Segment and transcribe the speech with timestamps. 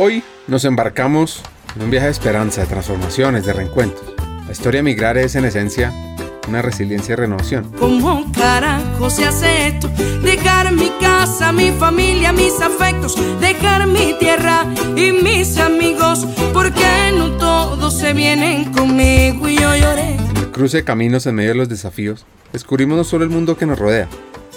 [0.00, 1.42] Hoy nos embarcamos
[1.74, 4.14] en un viaje de esperanza, de transformaciones, de reencuentros.
[4.46, 5.92] La historia de migrar es en esencia
[6.46, 7.72] una resiliencia y renovación.
[7.80, 9.88] ¿Cómo carajo se hace esto?
[10.22, 17.32] Dejar mi casa, mi familia, mis afectos, dejar mi tierra y mis amigos, porque no
[17.32, 20.14] todos se vienen conmigo y yo lloré.
[20.14, 23.56] En el cruce de caminos en medio de los desafíos, descubrimos no solo el mundo
[23.56, 24.06] que nos rodea,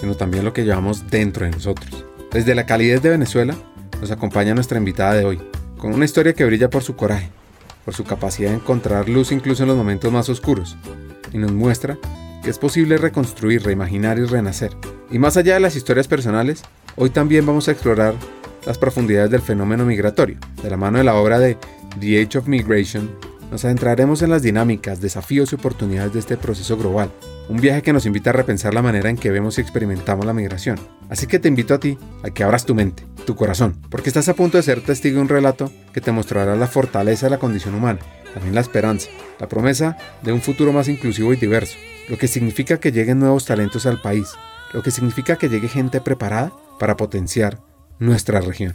[0.00, 2.04] sino también lo que llevamos dentro de nosotros.
[2.30, 3.56] Desde la calidez de Venezuela,
[4.02, 5.40] nos acompaña nuestra invitada de hoy,
[5.78, 7.30] con una historia que brilla por su coraje,
[7.84, 10.76] por su capacidad de encontrar luz incluso en los momentos más oscuros,
[11.32, 11.96] y nos muestra
[12.42, 14.72] que es posible reconstruir, reimaginar y renacer.
[15.08, 16.62] Y más allá de las historias personales,
[16.96, 18.14] hoy también vamos a explorar
[18.66, 20.36] las profundidades del fenómeno migratorio.
[20.60, 21.56] De la mano de la obra de
[22.00, 23.08] The Age of Migration,
[23.52, 27.12] nos adentraremos en las dinámicas, desafíos y oportunidades de este proceso global.
[27.48, 30.32] Un viaje que nos invita a repensar la manera en que vemos y experimentamos la
[30.32, 30.78] migración.
[31.08, 34.28] Así que te invito a ti a que abras tu mente, tu corazón, porque estás
[34.28, 37.38] a punto de ser testigo de un relato que te mostrará la fortaleza de la
[37.38, 37.98] condición humana,
[38.32, 41.76] también la esperanza, la promesa de un futuro más inclusivo y diverso,
[42.08, 44.28] lo que significa que lleguen nuevos talentos al país,
[44.72, 47.58] lo que significa que llegue gente preparada para potenciar
[47.98, 48.74] nuestra región.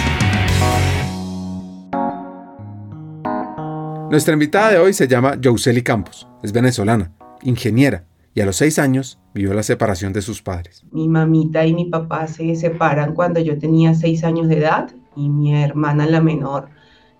[4.11, 7.13] Nuestra invitada de hoy se llama Jouseli Campos, es venezolana,
[7.43, 10.83] ingeniera y a los seis años vivió la separación de sus padres.
[10.91, 15.29] Mi mamita y mi papá se separan cuando yo tenía seis años de edad y
[15.29, 16.67] mi hermana la menor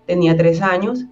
[0.06, 1.06] tenía tres años,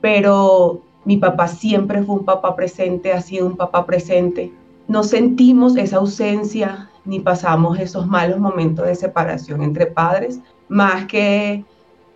[0.00, 4.52] pero mi papá siempre fue un papá presente, ha sido un papá presente.
[4.88, 11.64] No sentimos esa ausencia ni pasamos esos malos momentos de separación entre padres, más que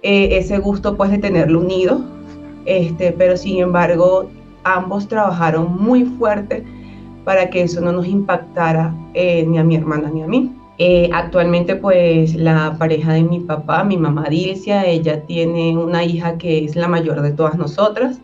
[0.02, 2.17] eh, ese gusto pues de tenerlo unido,
[2.68, 4.28] este, pero sin embargo
[4.62, 6.64] ambos trabajaron muy fuerte
[7.24, 10.52] para que eso no nos impactara eh, ni a mi hermana ni a mí.
[10.76, 16.38] Eh, actualmente pues la pareja de mi papá, mi mamá Dilcia, ella tiene una hija
[16.38, 18.20] que es la mayor de todas nosotras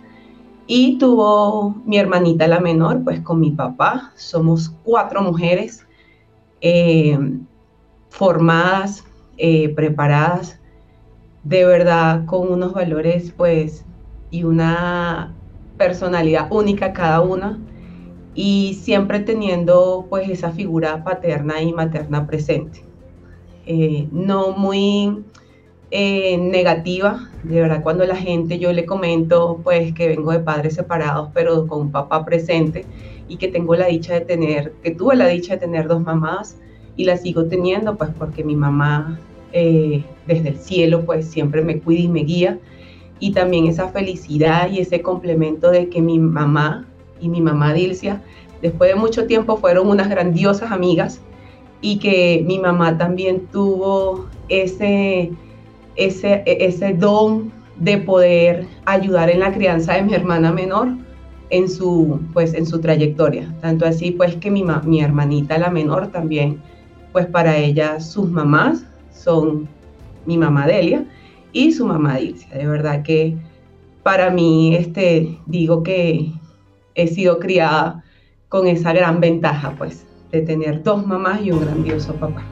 [0.66, 4.12] y tuvo mi hermanita la menor pues con mi papá.
[4.14, 5.86] Somos cuatro mujeres
[6.60, 7.18] eh,
[8.10, 9.04] formadas,
[9.74, 10.60] preparadas,
[11.42, 13.84] de verdad con unos valores pues
[14.34, 15.32] y una
[15.78, 17.60] personalidad única cada una
[18.34, 22.84] y siempre teniendo pues esa figura paterna y materna presente.
[23.64, 25.24] Eh, no muy
[25.92, 30.74] eh, negativa, de verdad cuando la gente yo le comento pues que vengo de padres
[30.74, 32.88] separados pero con un papá presente
[33.28, 36.58] y que tengo la dicha de tener, que tuve la dicha de tener dos mamás
[36.96, 39.20] y la sigo teniendo pues porque mi mamá
[39.52, 42.58] eh, desde el cielo pues siempre me cuida y me guía
[43.20, 46.86] y también esa felicidad y ese complemento de que mi mamá
[47.20, 48.22] y mi mamá Dilcia,
[48.60, 51.20] después de mucho tiempo fueron unas grandiosas amigas
[51.80, 55.30] y que mi mamá también tuvo ese,
[55.96, 60.88] ese, ese don de poder ayudar en la crianza de mi hermana menor
[61.50, 63.54] en su, pues, en su trayectoria.
[63.60, 66.60] Tanto así pues que mi, mi hermanita la menor también,
[67.12, 69.68] pues para ella sus mamás son
[70.26, 71.04] mi mamá Delia
[71.54, 72.50] y su mamá Dilcia.
[72.50, 73.38] De verdad que
[74.02, 76.30] para mí este, digo que
[76.94, 78.04] he sido criada
[78.50, 82.44] con esa gran ventaja, pues, de tener dos mamás y un grandioso papá.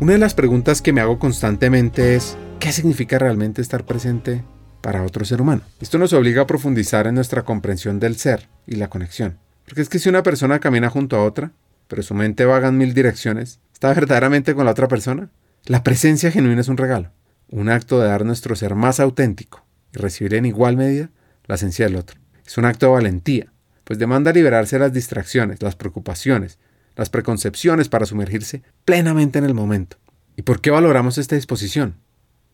[0.00, 4.44] Una de las preguntas que me hago constantemente es, ¿qué significa realmente estar presente
[4.82, 5.62] para otro ser humano?
[5.80, 9.38] Esto nos obliga a profundizar en nuestra comprensión del ser y la conexión.
[9.64, 11.52] Porque es que si una persona camina junto a otra,
[11.88, 15.30] pero su mente vaga en mil direcciones, ¿está verdaderamente con la otra persona?
[15.66, 17.10] La presencia genuina es un regalo,
[17.48, 19.64] un acto de dar nuestro ser más auténtico
[19.94, 21.08] y recibir en igual medida
[21.46, 22.20] la esencia del otro.
[22.46, 23.50] Es un acto de valentía,
[23.84, 26.58] pues demanda liberarse de las distracciones, las preocupaciones,
[26.96, 29.96] las preconcepciones para sumergirse plenamente en el momento.
[30.36, 31.96] ¿Y por qué valoramos esta disposición?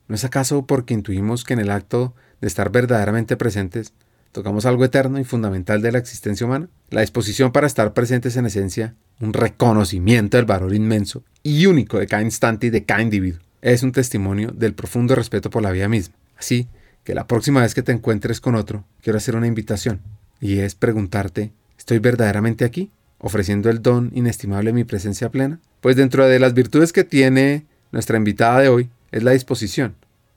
[0.07, 3.93] ¿No es acaso porque intuimos que en el acto de estar verdaderamente presentes
[4.31, 6.69] tocamos algo eterno y fundamental de la existencia humana?
[6.91, 12.07] La disposición para estar presentes en esencia, un reconocimiento del valor inmenso y único de
[12.07, 15.89] cada instante y de cada individuo, es un testimonio del profundo respeto por la vida
[15.89, 16.15] misma.
[16.39, 16.69] Así
[17.05, 20.01] que la próxima vez que te encuentres con otro, quiero hacer una invitación,
[20.41, 22.91] y es preguntarte, ¿estoy verdaderamente aquí?
[23.21, 25.61] ofreciendo el don inestimable de mi presencia plena?
[25.81, 29.95] Pues dentro de las virtudes que tiene nuestra invitada de hoy es la disposición,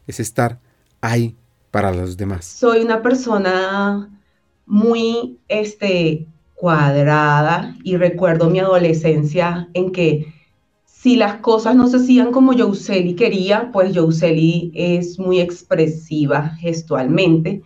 [0.08, 0.60] es estar
[1.02, 1.36] ahí
[1.72, 2.46] para los demás.
[2.46, 4.10] Soy una persona
[4.66, 6.28] muy este,
[6.64, 10.34] cuadrada y recuerdo mi adolescencia en que
[10.86, 17.62] si las cosas no se hacían como Jouseli quería, pues Jouseli es muy expresiva gestualmente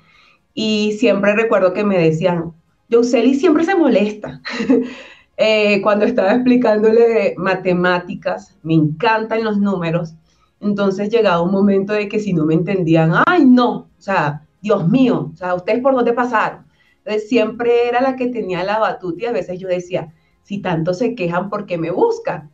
[0.55, 2.53] y siempre recuerdo que me decían,
[2.89, 4.41] Jouseli siempre se molesta.
[5.39, 10.15] Eh, cuando estaba explicándole matemáticas, me encantan los números,
[10.59, 14.89] entonces llegaba un momento de que si no me entendían, ay no, o sea, Dios
[14.89, 16.66] mío, o sea, ¿ustedes por dónde pasaron?
[17.27, 20.13] Siempre era la que tenía la batuta y a veces yo decía,
[20.43, 22.51] si tanto se quejan, ¿por qué me buscan?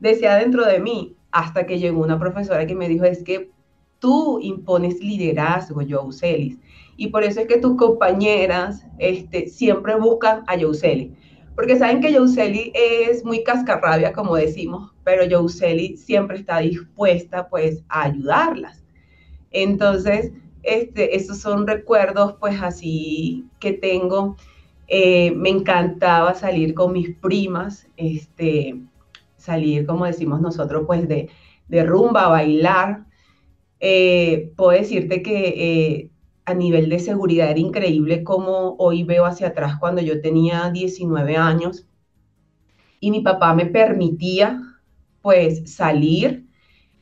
[0.00, 3.50] Decía dentro de mí, hasta que llegó una profesora que me dijo, es que
[3.98, 6.58] tú impones liderazgo, Youselis,
[6.96, 11.14] y por eso es que tus compañeras este, siempre buscan a Youseli,
[11.54, 17.82] porque saben que Youseli es muy cascarrabia, como decimos, pero Youseli siempre está dispuesta pues
[17.88, 18.84] a ayudarlas.
[19.50, 20.32] Entonces,
[20.62, 24.36] este, esos son recuerdos pues así que tengo.
[24.88, 28.76] Eh, me encantaba salir con mis primas, este,
[29.36, 31.28] salir, como decimos nosotros, pues de,
[31.84, 33.06] rumba, bailar.
[33.80, 36.10] Eh, puedo decirte que eh,
[36.44, 41.36] a nivel de seguridad era increíble como hoy veo hacia atrás cuando yo tenía 19
[41.36, 41.86] años
[43.00, 44.60] y mi papá me permitía
[45.22, 46.46] pues salir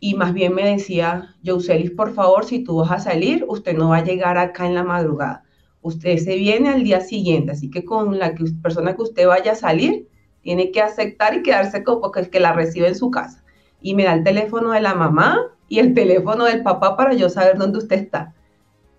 [0.01, 3.91] y más bien me decía, Youselis, por favor, si tú vas a salir, usted no
[3.91, 5.45] va a llegar acá en la madrugada.
[5.83, 9.57] Usted se viene al día siguiente, así que con la persona que usted vaya a
[9.57, 10.09] salir,
[10.43, 13.45] tiene que aceptar y quedarse como que, que la recibe en su casa.
[13.83, 15.39] Y me da el teléfono de la mamá
[15.69, 18.35] y el teléfono del papá para yo saber dónde usted está.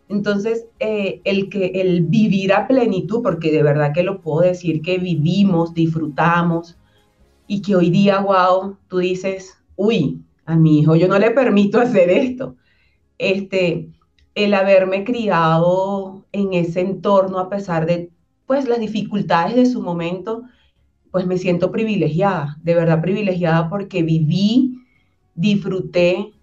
[0.07, 4.81] Entonces, eh, el, que, el vivir a plenitud, porque de verdad que lo puedo decir,
[4.81, 6.77] que vivimos, disfrutamos,
[7.48, 11.79] y que hoy día, wow, tú dices, uy, a mi hijo yo no le permito
[11.79, 12.55] hacer esto.
[13.17, 13.89] Este,
[14.35, 18.09] el haberme criado en ese entorno a pesar de
[18.45, 20.43] pues las dificultades de su momento,
[21.09, 24.77] pues me siento privilegiada, de verdad privilegiada porque viví,
[25.35, 26.33] disfruté,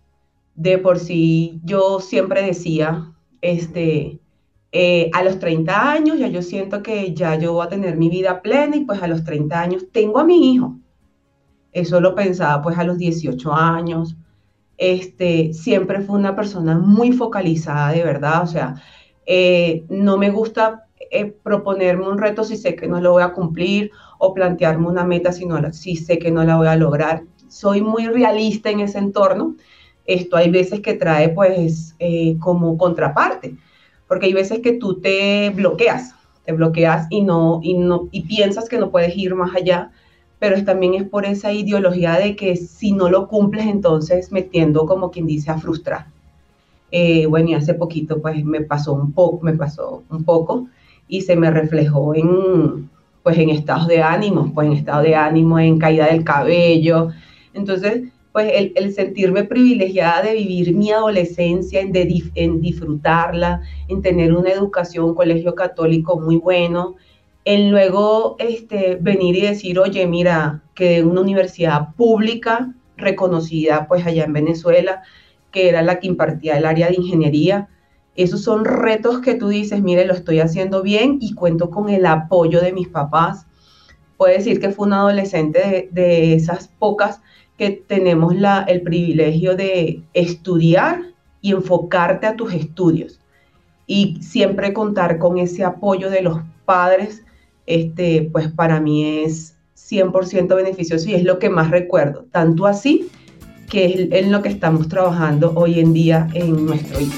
[0.54, 3.12] de por sí yo siempre decía,
[3.42, 4.20] este,
[4.72, 8.10] eh, a los 30 años ya yo siento que ya yo voy a tener mi
[8.10, 10.78] vida plena y pues a los 30 años tengo a mi hijo.
[11.73, 14.17] Eso lo pensaba pues a los 18 años.
[14.76, 18.43] Este, siempre fue una persona muy focalizada, de verdad.
[18.43, 18.76] O sea,
[19.26, 23.32] eh, no me gusta eh, proponerme un reto si sé que no lo voy a
[23.32, 27.23] cumplir o plantearme una meta si, no, si sé que no la voy a lograr.
[27.49, 29.56] Soy muy realista en ese entorno.
[30.06, 33.56] Esto hay veces que trae pues eh, como contraparte,
[34.06, 38.69] porque hay veces que tú te bloqueas, te bloqueas y no, y no, y piensas
[38.69, 39.91] que no puedes ir más allá
[40.38, 45.10] pero también es por esa ideología de que si no lo cumples, entonces metiendo como
[45.10, 46.06] quien dice a frustrar.
[46.90, 50.68] Eh, bueno, y hace poquito pues me pasó un poco, me pasó un poco
[51.06, 52.88] y se me reflejó en,
[53.22, 57.08] pues en estados de ánimo, pues en estado de ánimo, en caída del cabello.
[57.52, 61.92] Entonces, pues el, sentirme privilegiada de vivir mi adolescencia, en,
[62.34, 66.96] en disfrutarla, en tener una educación, un colegio católico muy bueno,
[67.48, 74.24] en luego este, venir y decir, oye, mira, que una universidad pública reconocida pues allá
[74.24, 75.00] en Venezuela,
[75.50, 77.70] que era la que impartía el área de ingeniería,
[78.17, 82.05] esos son retos que tú dices, mire, lo estoy haciendo bien y cuento con el
[82.05, 83.46] apoyo de mis papás.
[84.19, 87.22] Puedo decir que fue una adolescente de, esas pocas
[87.56, 91.00] que tenemos la, el privilegio de estudiar
[91.40, 93.20] y enfocarte a tus estudios.
[93.86, 97.24] Y siempre contar con ese apoyo de los padres
[97.69, 103.08] este, pues para mí es 100% beneficioso y es lo que más recuerdo, tanto así
[103.69, 107.15] que es en lo que estamos trabajando hoy en día en nuestro hijo.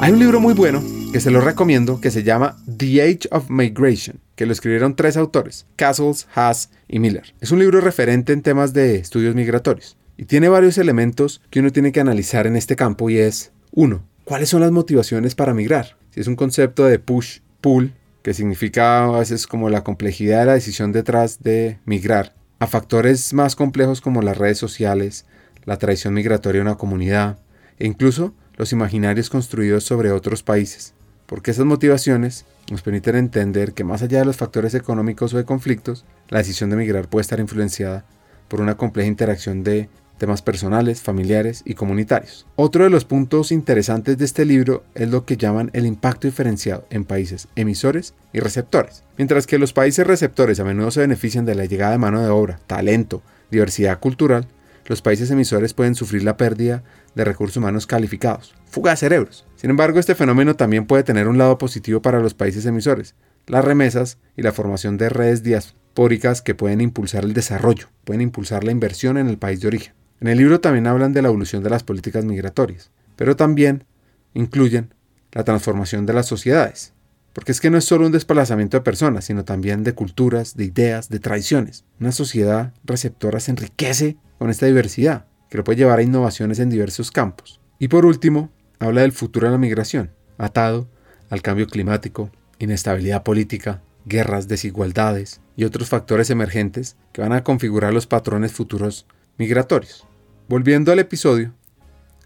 [0.00, 3.48] Hay un libro muy bueno que se lo recomiendo que se llama The Age of
[3.48, 7.32] Migration, que lo escribieron tres autores, Castles, Haas y Miller.
[7.40, 11.70] Es un libro referente en temas de estudios migratorios y tiene varios elementos que uno
[11.70, 15.98] tiene que analizar en este campo y es, uno, ¿Cuáles son las motivaciones para migrar?
[16.10, 20.46] Si es un concepto de push, pull, que significa a veces como la complejidad de
[20.46, 25.26] la decisión detrás de migrar, a factores más complejos como las redes sociales,
[25.66, 27.38] la tradición migratoria de una comunidad
[27.78, 30.94] e incluso los imaginarios construidos sobre otros países,
[31.26, 35.44] porque esas motivaciones nos permiten entender que más allá de los factores económicos o de
[35.44, 38.06] conflictos, la decisión de migrar puede estar influenciada
[38.48, 42.46] por una compleja interacción de temas personales, familiares y comunitarios.
[42.56, 46.86] Otro de los puntos interesantes de este libro es lo que llaman el impacto diferenciado
[46.90, 49.02] en países emisores y receptores.
[49.16, 52.28] Mientras que los países receptores a menudo se benefician de la llegada de mano de
[52.28, 54.46] obra, talento, diversidad cultural,
[54.86, 56.82] los países emisores pueden sufrir la pérdida
[57.14, 59.46] de recursos humanos calificados, fuga de cerebros.
[59.56, 63.14] Sin embargo, este fenómeno también puede tener un lado positivo para los países emisores,
[63.46, 68.64] las remesas y la formación de redes diaspóricas que pueden impulsar el desarrollo, pueden impulsar
[68.64, 69.94] la inversión en el país de origen.
[70.24, 73.84] En el libro también hablan de la evolución de las políticas migratorias, pero también
[74.32, 74.94] incluyen
[75.32, 76.94] la transformación de las sociedades,
[77.34, 80.64] porque es que no es solo un desplazamiento de personas, sino también de culturas, de
[80.64, 81.84] ideas, de tradiciones.
[82.00, 86.70] Una sociedad receptora se enriquece con esta diversidad, que lo puede llevar a innovaciones en
[86.70, 87.60] diversos campos.
[87.78, 90.88] Y por último, habla del futuro de la migración, atado
[91.28, 97.92] al cambio climático, inestabilidad política, guerras, desigualdades y otros factores emergentes que van a configurar
[97.92, 100.06] los patrones futuros migratorios.
[100.48, 101.52] Volviendo al episodio,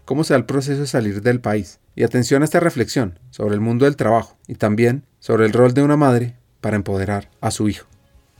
[0.05, 1.79] cómo se da el proceso de salir del país.
[1.95, 5.73] Y atención a esta reflexión sobre el mundo del trabajo y también sobre el rol
[5.73, 7.87] de una madre para empoderar a su hijo.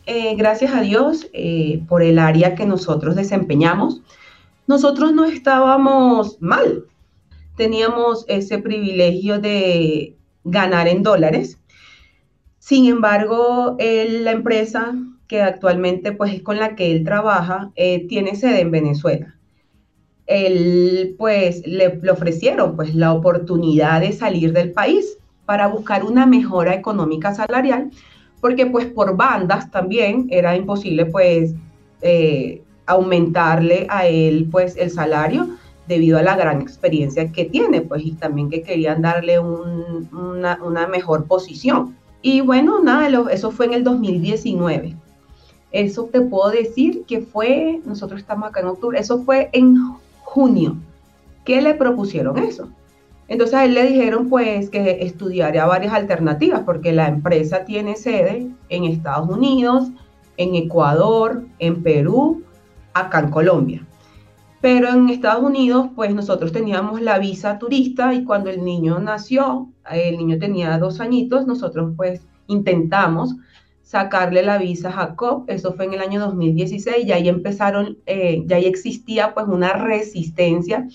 [0.05, 4.01] Eh, gracias a Dios eh, por el área que nosotros desempeñamos.
[4.67, 6.86] Nosotros no estábamos mal.
[7.55, 11.59] Teníamos ese privilegio de ganar en dólares
[12.69, 14.93] sin embargo, la empresa
[15.25, 19.38] que actualmente pues, es con la que él trabaja eh, tiene sede en Venezuela.
[20.29, 26.75] Él pues le, ofrecieron pues la oportunidad de salir del país para buscar una mejora
[26.75, 27.89] económica salarial,
[28.39, 31.55] porque pues por bandas también era imposible pues
[32.03, 35.50] eh, aumentarle a él pues el salario
[35.88, 40.86] debido a la gran experiencia que tiene, pues y también que querían darle una, una
[40.86, 41.95] mejor posición.
[42.21, 44.95] Y bueno, nada, eso fue en el 2019.
[45.71, 49.75] Eso te puedo decir que fue, nosotros estamos acá en octubre, eso fue en
[50.29, 50.77] junio.
[51.43, 52.69] ¿Qué le propusieron eso?
[53.27, 58.83] Entonces él le dijeron pues que estudiaría varias alternativas porque la empresa tiene sede en
[58.86, 59.89] Estados Unidos,
[60.38, 62.43] en Ecuador, en Perú,
[62.93, 63.86] acá en Colombia.
[64.62, 69.69] Pero en Estados Unidos, pues nosotros teníamos la visa turista y cuando el niño nació,
[69.89, 73.36] el niño tenía dos añitos, nosotros pues intentamos
[73.89, 78.43] sacarle la visa a Jacob, eso fue en el año 2016, y ahí empezaron, eh,
[78.46, 80.88] ya ahí existía pues una resistencia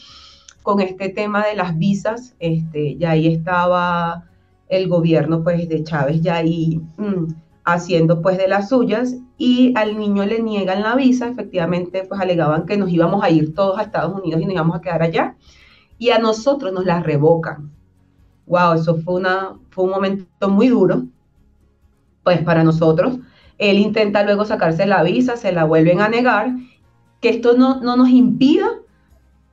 [0.63, 4.29] con este tema de las visas, este, ya ahí estaba
[4.69, 7.35] el gobierno pues de Chávez ya ahí mm,
[7.65, 12.65] haciendo pues de las suyas y al niño le niegan la visa, efectivamente pues alegaban
[12.65, 15.37] que nos íbamos a ir todos a Estados Unidos y nos íbamos a quedar allá
[15.99, 17.73] y a nosotros nos la revocan.
[18.47, 21.09] Wow, eso fue, una, fue un momento muy duro
[22.25, 23.19] pues para nosotros.
[23.59, 26.51] Él intenta luego sacarse la visa, se la vuelven a negar,
[27.21, 28.69] que esto no, no nos impida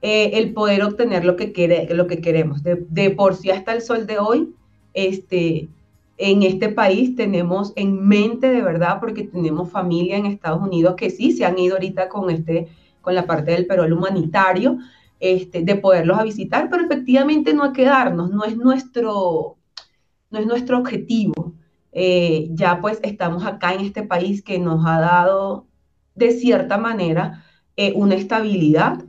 [0.01, 2.63] eh, el poder obtener lo que, quiere, lo que queremos.
[2.63, 4.55] De, por sí hasta el sol de hoy,
[4.93, 5.69] este,
[6.17, 11.11] en este país tenemos en mente de verdad, porque tenemos familia en Estados Unidos que
[11.11, 12.67] sí se han ido ahorita con, este,
[13.01, 14.77] con la parte del perol humanitario,
[15.19, 19.57] este, de poderlos a visitar, pero efectivamente no hay quedarnos, no es nuestro,
[20.31, 21.53] no es nuestro objetivo.
[21.93, 25.67] Eh, ya pues estamos acá en este país que nos ha dado
[26.15, 27.43] de cierta manera
[27.75, 29.03] eh, una estabilidad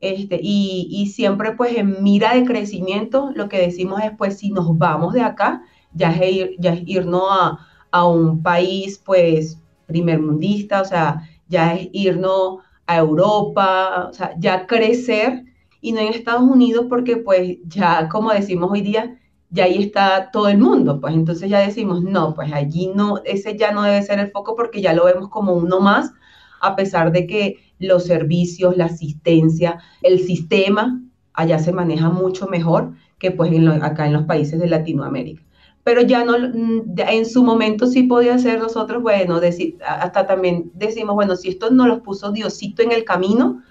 [0.00, 4.50] este, y, y, siempre pues en mira de crecimiento lo que decimos es pues si
[4.50, 7.58] nos vamos de acá ya es, ir, ya irnos a,
[7.90, 14.66] a, un país pues primermundista, o sea, ya es irnos a Europa, o sea, ya
[14.66, 15.44] crecer
[15.80, 19.18] y no en Estados Unidos porque pues ya como decimos hoy día,
[19.50, 23.56] ya ahí está todo el mundo, pues entonces ya decimos, no, pues allí no, ese
[23.56, 26.12] ya no debe ser el foco porque ya lo vemos como uno más,
[26.60, 31.00] a pesar de que los servicios, la asistencia, el sistema
[31.32, 33.52] allá se maneja mucho mejor que pues
[33.82, 35.42] acá en los países de Latinoamérica
[35.88, 40.70] pero ya no, mm, en su momento sí podía ser nosotros, bueno, decir, hasta también
[40.74, 43.62] decimos, bueno, si esto no los puso Diosito en el camino,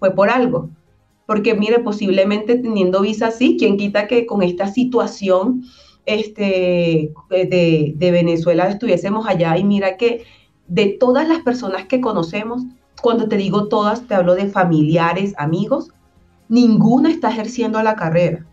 [0.00, 0.70] fue por algo.
[1.30, 5.62] Porque mire, posiblemente teniendo visa así, ¿quién quita que con esta situación
[6.04, 9.56] este, de, de Venezuela estuviésemos allá?
[9.56, 10.24] Y mira que
[10.66, 12.62] de todas las personas que conocemos,
[13.00, 15.92] cuando te digo todas, te hablo de familiares, amigos,
[16.48, 18.44] ninguna está ejerciendo la carrera.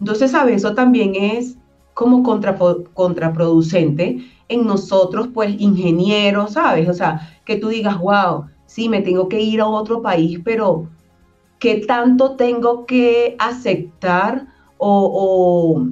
[0.00, 0.56] Entonces, ¿sabes?
[0.56, 1.58] Eso también es
[1.94, 6.88] como contraproducente en nosotros, pues ingenieros, ¿sabes?
[6.88, 10.88] O sea, que tú digas, wow, sí, me tengo que ir a otro país, pero
[11.60, 14.48] ¿qué tanto tengo que aceptar
[14.78, 15.84] o,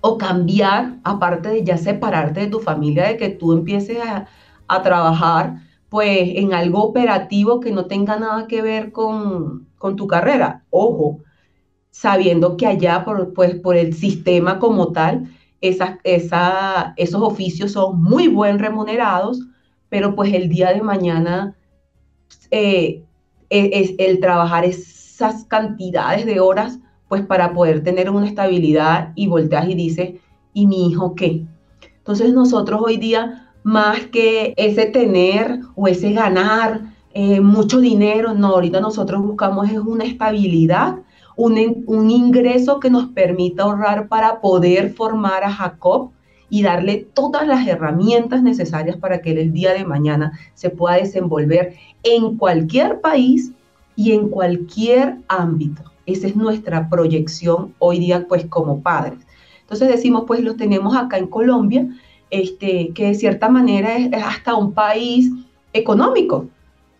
[0.00, 4.26] o, cambiar, aparte de ya separarte de tu familia, de que tú empieces a,
[4.68, 5.66] a trabajar?
[5.88, 10.64] pues en algo operativo que no tenga nada que ver con, con tu carrera.
[10.70, 11.20] Ojo,
[11.90, 15.30] sabiendo que allá, por, pues, por el sistema como tal,
[15.62, 15.98] esa,
[16.96, 19.40] esos oficios son muy buen remunerados,
[19.88, 21.56] pero pues el día de mañana
[22.50, 23.05] eh,
[23.50, 29.68] es, el trabajar esas cantidades de horas, pues para poder tener una estabilidad y volteas
[29.68, 30.14] y dices,
[30.52, 31.44] ¿y mi hijo qué?
[31.98, 38.34] Entonces nosotros hoy día más que ese tener o ese ganar eh, mucho dinero.
[38.34, 40.96] No, ahorita nosotros buscamos es una estabilidad,
[41.36, 46.12] un, un ingreso que nos permita ahorrar para poder formar a Jacob
[46.48, 51.74] y darle todas las herramientas necesarias para que el día de mañana se pueda desenvolver
[52.02, 53.52] en cualquier país
[53.96, 55.82] y en cualquier ámbito.
[56.04, 59.18] Esa es nuestra proyección hoy día, pues como padres.
[59.62, 61.88] Entonces decimos, pues lo tenemos acá en Colombia,
[62.30, 65.30] este, que de cierta manera es, hasta un país
[65.72, 66.46] económico,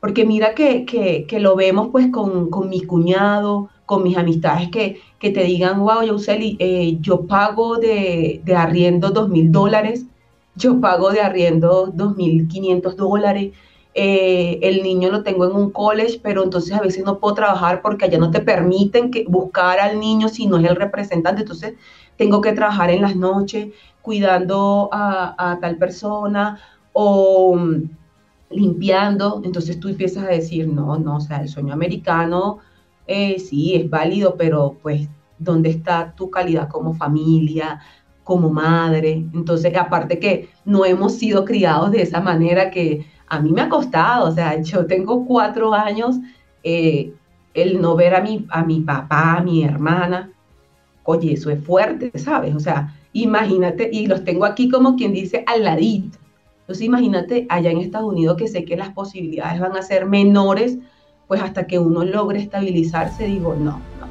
[0.00, 5.00] porque mira que, que, lo vemos pues con, con, mi cuñado, con mis amistades que,
[5.18, 10.04] que te digan, wow, Yoseli, eh, yo pago de, de arriendo dos mil dólares,
[10.56, 13.52] yo pago de arriendo dos mil quinientos dólares,
[13.98, 17.80] eh, el niño lo tengo en un college, pero entonces a veces no puedo trabajar
[17.80, 21.74] porque allá no te permiten que buscar al niño si no es el representante, entonces
[22.18, 23.68] tengo que trabajar en las noches,
[24.02, 26.60] cuidando a, tal persona
[26.92, 27.88] o mm,
[28.50, 32.58] limpiando, entonces tú empiezas a decir, no, no, o sea, el sueño americano
[33.06, 35.08] eh, sí es válido, pero pues,
[35.38, 37.80] ¿dónde está tu calidad como familia,
[38.24, 39.24] como madre?
[39.34, 43.68] Entonces, aparte que no hemos sido criados de esa manera que a mí me ha
[43.68, 46.16] costado, o sea, yo tengo cuatro años,
[46.62, 47.12] eh,
[47.54, 50.32] el no ver a mi, a mi papá, a mi hermana,
[51.04, 52.54] oye, eso es fuerte, ¿sabes?
[52.54, 56.18] O sea, Imagínate, y los tengo aquí como quien dice al ladito.
[56.60, 60.76] Entonces imagínate allá en Estados Unidos que sé que las posibilidades van a ser menores,
[61.28, 64.06] pues hasta que uno logre estabilizarse, digo, no, no.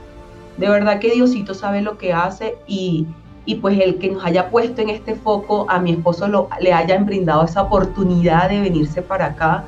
[0.58, 3.06] De verdad que Diosito sabe lo que hace y,
[3.46, 6.74] y pues el que nos haya puesto en este foco, a mi esposo lo, le
[6.74, 9.66] hayan brindado esa oportunidad de venirse para acá.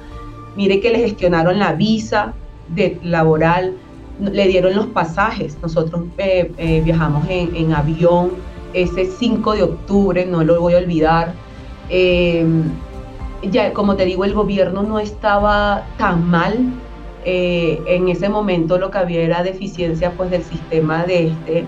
[0.55, 2.33] Mire que le gestionaron la visa
[2.69, 3.75] de laboral,
[4.19, 5.57] le dieron los pasajes.
[5.61, 8.31] Nosotros eh, eh, viajamos en, avión
[8.73, 11.33] ese 5 de octubre, no lo voy a olvidar.
[11.89, 12.63] Em,
[13.43, 16.73] ya, como te digo, el gobierno no estaba tan mal.
[17.25, 21.65] Eh, en ese momento lo que había era deficiencia pues, del sistema de este,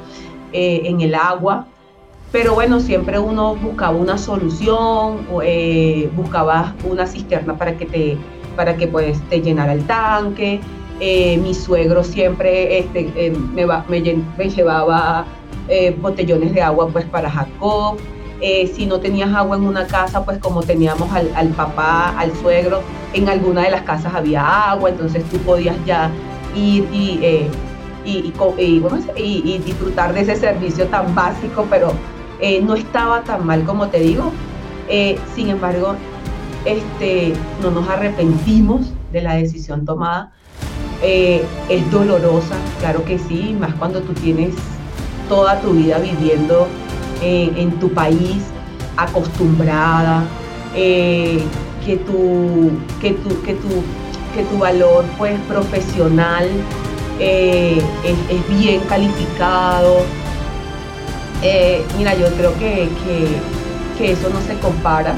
[0.53, 1.67] eh, en el agua.
[2.31, 8.17] Pero bueno, siempre uno buscaba una solución, eh, buscaba una cisterna para que te,
[8.55, 10.59] para que pues, te llenara el tanque.
[10.99, 13.65] mi suegro siempre este, me,
[14.37, 15.25] me, llevaba
[15.69, 17.97] eh, botellones de agua pues para Jacob.
[18.41, 22.81] Eh, si no tenías agua en una casa, pues como teníamos al, papá, al suegro,
[23.13, 26.09] en alguna de las casas había agua, entonces tú podías ya
[26.55, 27.49] ir y, eh,
[29.65, 31.93] disfrutar de ese servicio tan básico, pero
[32.63, 34.31] no estaba tan mal como te digo.
[35.35, 35.95] sin embargo,
[36.65, 40.31] este, no nos arrepentimos de la decisión tomada.
[41.01, 44.55] es dolorosa, claro que sí, más cuando tú tienes
[45.27, 46.67] toda tu vida viviendo
[47.21, 48.43] en tu país,
[48.97, 50.23] acostumbrada,
[50.75, 51.41] eh,
[51.85, 53.69] que, tu, que, tu, que, tu,
[54.35, 56.47] que tu valor pues, profesional
[57.19, 60.01] eh, es, bien calificado.
[61.41, 62.89] Eh, mira, yo creo que,
[63.97, 65.13] que, eso no se compara,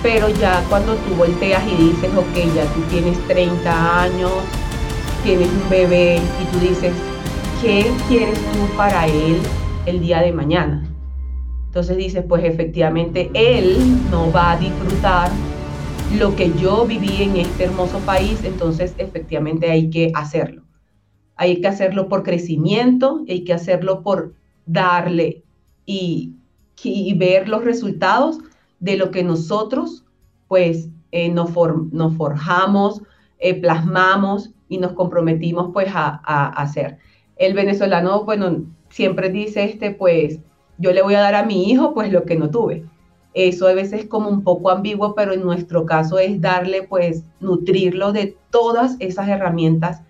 [0.00, 4.30] pero ya cuando tú volteas y dices, ok, ya tú tienes 30 años,
[5.24, 6.92] tienes un bebé y tú dices,
[7.60, 9.40] ¿qué quieres tú para él
[9.86, 10.89] el día de mañana?
[11.70, 13.78] Entonces dices, pues efectivamente él
[14.10, 15.30] no va a disfrutar
[16.18, 20.64] lo que yo viví en este hermoso país, entonces efectivamente hay que hacerlo.
[21.36, 24.34] Hay que hacerlo por crecimiento, hay que hacerlo por
[24.66, 25.44] darle
[25.86, 26.34] y,
[27.16, 28.38] ver los resultados
[28.80, 30.04] de lo que nosotros
[30.48, 33.02] pues eh, nos, forjamos,
[33.38, 36.98] eh, plasmamos y nos comprometimos pues a hacer
[37.40, 40.40] el venezolano, bueno, siempre dice, este, pues,
[40.80, 42.84] yo le voy a dar a mi hijo, pues, lo que no tuve.
[43.34, 47.22] Eso a veces es como un poco ambiguo, pero en nuestro caso es darle, pues,
[47.38, 50.02] nutrirlo de todas esas herramientas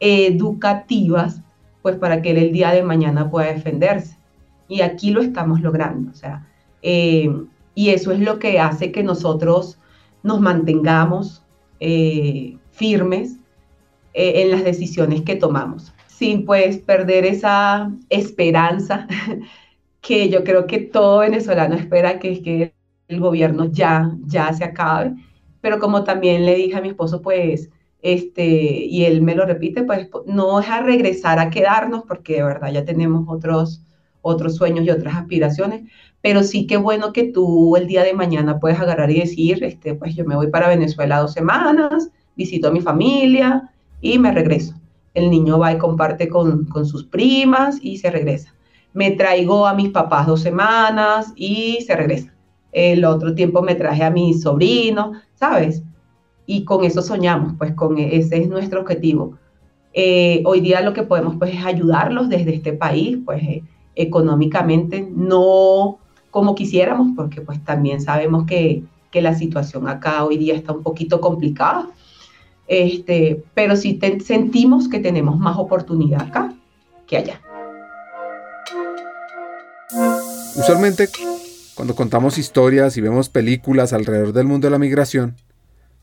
[0.00, 1.40] educativas,
[1.82, 4.18] pues, para que él el día de mañana pueda defenderse.
[4.66, 6.10] Y aquí lo estamos logrando.
[6.10, 6.48] O sea,
[6.82, 7.30] eh,
[7.74, 9.78] y eso es lo que hace que nosotros
[10.22, 11.42] nos mantengamos
[11.80, 13.36] eh, firmes
[14.14, 19.06] eh, en las decisiones que tomamos, sin pues perder esa esperanza
[20.04, 22.74] que yo creo que todo venezolano espera que, que
[23.08, 25.14] el gobierno ya, ya se acabe.
[25.62, 27.70] Pero como también le dije a mi esposo, pues,
[28.02, 32.42] este, y él me lo repite, pues no es a regresar a quedarnos, porque de
[32.44, 33.82] verdad ya tenemos otros,
[34.20, 35.90] otros sueños y otras aspiraciones,
[36.20, 39.94] pero sí que bueno que tú el día de mañana puedes agarrar y decir, este,
[39.94, 43.70] pues yo me voy para Venezuela dos semanas, visito a mi familia
[44.02, 44.74] y me regreso.
[45.14, 48.53] El niño va y comparte con, con sus primas y se regresa.
[48.94, 52.32] Me traigo a mis papás dos semanas y se regresa.
[52.72, 55.82] El otro tiempo me traje a mis sobrinos, ¿sabes?
[56.46, 59.36] Y con eso soñamos, pues con e, ese es nuestro objetivo.
[59.92, 63.62] Eh, hoy día lo que podemos pues es ayudarlos desde este país, pues eh,
[63.94, 65.98] económicamente, no
[66.30, 70.82] como quisiéramos, porque pues también sabemos que, que la situación acá hoy día está un
[70.82, 71.88] poquito complicada,
[72.66, 76.52] este, pero sí sentimos que tenemos más oportunidad acá
[77.06, 77.40] que allá.
[80.56, 81.08] Usualmente,
[81.74, 85.34] cuando contamos historias y vemos películas alrededor del mundo de la migración,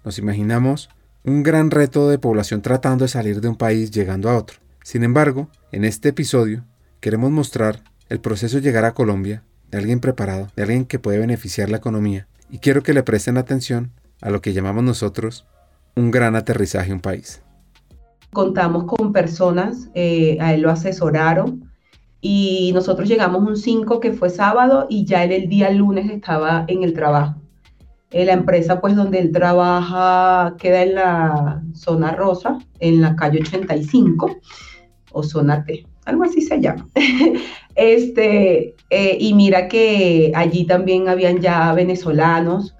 [0.03, 0.89] nos imaginamos
[1.23, 4.57] un gran reto de población tratando de salir de un país llegando a otro.
[4.83, 6.65] Sin embargo, en este episodio
[6.99, 11.19] queremos mostrar el proceso de llegar a Colombia de alguien preparado, de alguien que puede
[11.19, 12.27] beneficiar la economía.
[12.49, 15.45] Y quiero que le presten atención a lo que llamamos nosotros
[15.95, 17.41] un gran aterrizaje a un país.
[18.33, 21.70] Contamos con personas, eh, a él lo asesoraron
[22.21, 26.65] y nosotros llegamos un 5 que fue sábado y ya él el día lunes estaba
[26.67, 27.35] en el trabajo.
[28.11, 33.39] Eh, la empresa pues donde él trabaja queda en la zona rosa, en la calle
[33.41, 34.37] 85
[35.13, 36.87] o zona T algo así se llama.
[37.75, 42.75] este, eh, y mira que allí también habían ya venezolanos.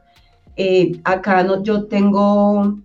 [0.56, 2.78] Eh, acá no, yo tengo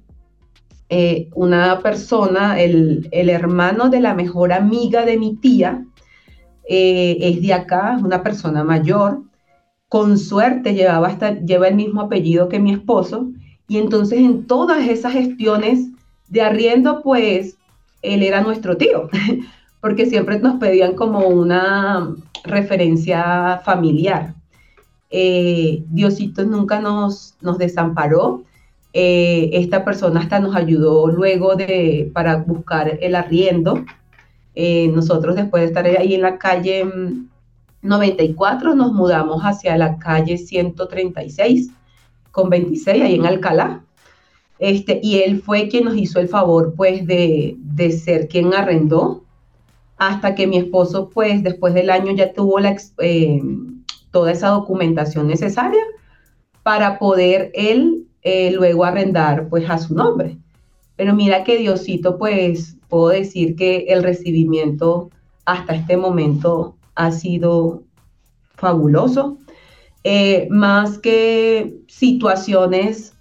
[0.88, 5.84] eh, una persona, el, el, hermano de la mejor amiga de mi tía,
[6.68, 9.22] es de acá, es una persona mayor.
[9.88, 13.28] Con suerte llevaba hasta, lleva el mismo apellido que mi esposo.
[13.68, 15.88] Y entonces en todas esas gestiones
[16.28, 17.56] de arriendo, pues
[18.02, 19.08] él era nuestro tío.
[19.86, 24.34] porque siempre nos pedían como una referencia familiar.
[25.10, 28.42] Eh, Diosito nunca nos, nos desamparó.
[28.92, 33.84] Eh, esta persona hasta nos ayudó luego de, para buscar el arriendo.
[34.58, 36.84] Eh, nosotros después de estar ahí en la calle
[37.82, 41.70] 94 mm, nos mudamos hacia la calle 136
[42.30, 43.84] con 26 ahí en Alcalá.
[44.58, 49.24] Este, y él fue quien nos hizo el favor pues de, de ser quien arrendó
[49.98, 53.42] hasta que mi esposo, pues después del año ya tuvo eh,
[54.10, 55.82] toda esa documentación necesaria
[56.62, 60.38] para poder él eh, luego arrendar pues a su nombre.
[60.96, 65.10] Pero mira que Diosito, pues puedo decir que el recibimiento
[65.44, 67.82] hasta este momento ha sido
[68.54, 69.38] fabuloso.
[70.04, 73.14] Eh, más que situaciones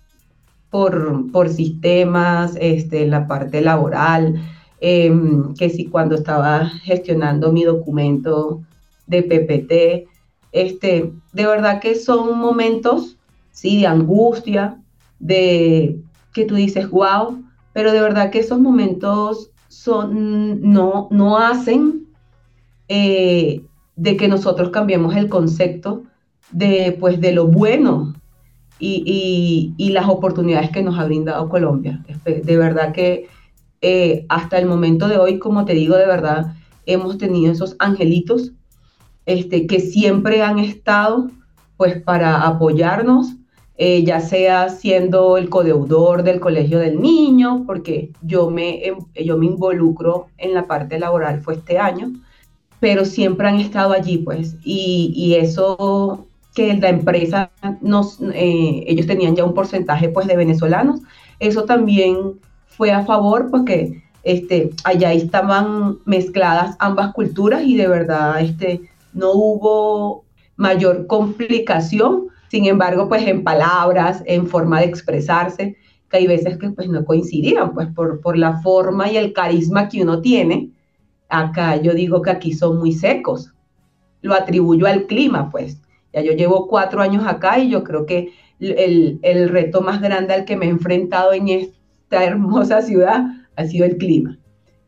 [0.69, 4.41] por, por sistemas, este, la parte laboral,
[4.87, 8.61] Em, que si cuando estaba gestionando mi documento
[9.07, 10.07] de PPT,
[10.51, 13.17] este, de verdad que son momentos,
[13.51, 14.79] sí, de angustia,
[15.19, 15.99] de
[16.33, 17.41] que tú dices, wow,
[17.75, 22.05] pero de verdad que esos momentos son, no, no hacen
[22.87, 23.63] eh,
[23.97, 26.03] de que nosotros cambiemos el concepto
[26.51, 28.13] de, pues, de lo bueno
[28.79, 32.01] y, y, las oportunidades que nos ha brindado Colombia.
[32.23, 33.27] De verdad que
[33.81, 36.53] eh, hasta el momento de hoy, como te digo, de verdad,
[36.85, 38.53] hemos tenido esos angelitos
[39.25, 41.29] este, que siempre han estado
[41.75, 43.35] pues para apoyarnos,
[43.77, 49.37] eh, ya sea siendo el codeudor del colegio del niño, porque yo me, em, yo
[49.37, 52.13] me involucro en la parte laboral, fue este año,
[52.79, 59.07] pero siempre han estado allí, pues, y, y eso que la empresa, nos, eh, ellos
[59.07, 61.01] tenían ya un porcentaje, pues, de venezolanos,
[61.39, 68.41] eso también fue a favor porque este, allá estaban mezcladas ambas culturas y de verdad
[68.41, 68.81] este,
[69.13, 70.25] no hubo
[70.57, 72.27] mayor complicación.
[72.49, 75.77] Sin embargo, pues en palabras, en forma de expresarse,
[76.09, 79.89] que hay veces que pues no coincidían, pues por, por la forma y el carisma
[79.89, 80.71] que uno tiene.
[81.29, 83.53] Acá yo digo que aquí son muy secos.
[84.21, 85.81] Lo atribuyo al clima, pues.
[86.13, 90.33] Ya yo llevo cuatro años acá y yo creo que el, el reto más grande
[90.33, 94.37] al que me he enfrentado en esta hermosa ciudad ha sido el clima.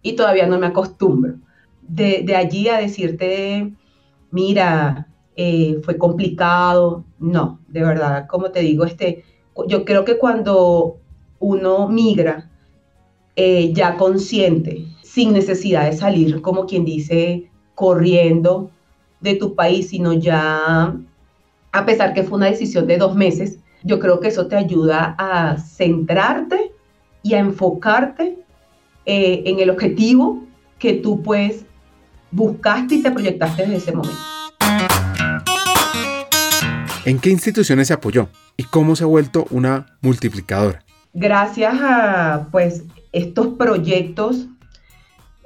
[0.01, 1.35] Y todavía no me acostumbro.
[1.81, 3.73] De, allí a decirte
[4.31, 5.06] mira,
[5.37, 7.05] eh, fue complicado.
[7.19, 9.23] No, de verdad, como te digo, este,
[9.67, 10.97] yo creo que cuando
[11.39, 12.49] uno migra
[13.35, 18.71] eh, ya consciente, sin necesidad de salir, como quien dice, corriendo
[19.21, 20.95] de tu país, sino ya,
[21.71, 25.15] a pesar que fue una decisión de dos meses, yo creo que eso te ayuda
[25.19, 26.71] a centrarte
[27.21, 28.39] y a enfocarte
[29.05, 30.43] eh, en el objetivo
[30.79, 31.65] que tú pues
[32.31, 34.36] buscaste y te proyectaste desde ese momento.
[37.07, 40.83] ¿En qué instituciones se apoyó y cómo se ha vuelto una multiplicadora?
[41.13, 44.47] Gracias a pues estos proyectos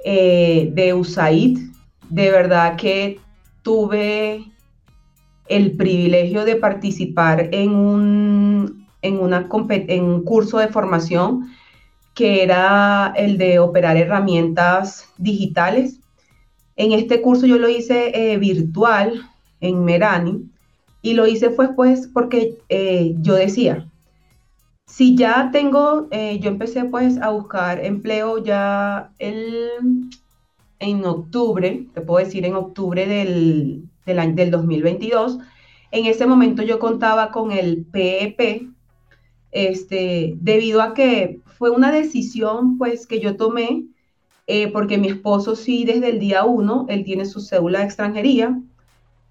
[0.04, 1.60] eh, de USAID,
[2.10, 3.20] de verdad que
[3.62, 4.44] tuve
[5.46, 11.48] el privilegio de participar en un, en un curso de formación
[12.12, 16.00] que era el de operar herramientas digitales.
[16.74, 20.51] En este curso yo lo hice eh, virtual en Merani
[21.02, 23.88] y lo hice fue pues porque eh, yo decía,
[24.86, 30.10] si ya tengo, eh, yo empecé pues a buscar empleo ya el,
[30.78, 35.38] en octubre, te puedo decir en octubre del, del, del 2022,
[35.90, 38.68] en ese momento yo contaba con el PEP,
[39.50, 43.84] este, debido a que fue una decisión pues que yo tomé
[44.46, 48.60] eh, porque mi esposo sí desde el día uno, él tiene su cédula de extranjería,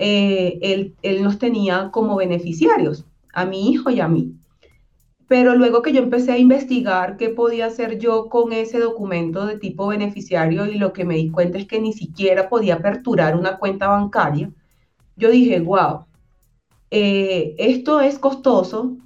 [0.04, 4.34] eh, él, él nos tenía como beneficiarios, a mi hijo y a mí.
[5.28, 9.60] Pero luego que yo empecé a investigar qué podía hacer yo con ese documento de
[9.60, 13.58] tipo beneficiario y lo que me di cuenta es que ni siquiera podía aperturar una
[13.58, 14.52] cuenta bancaria,
[15.16, 16.06] yo dije, wow,
[16.90, 18.98] eh, esto es costoso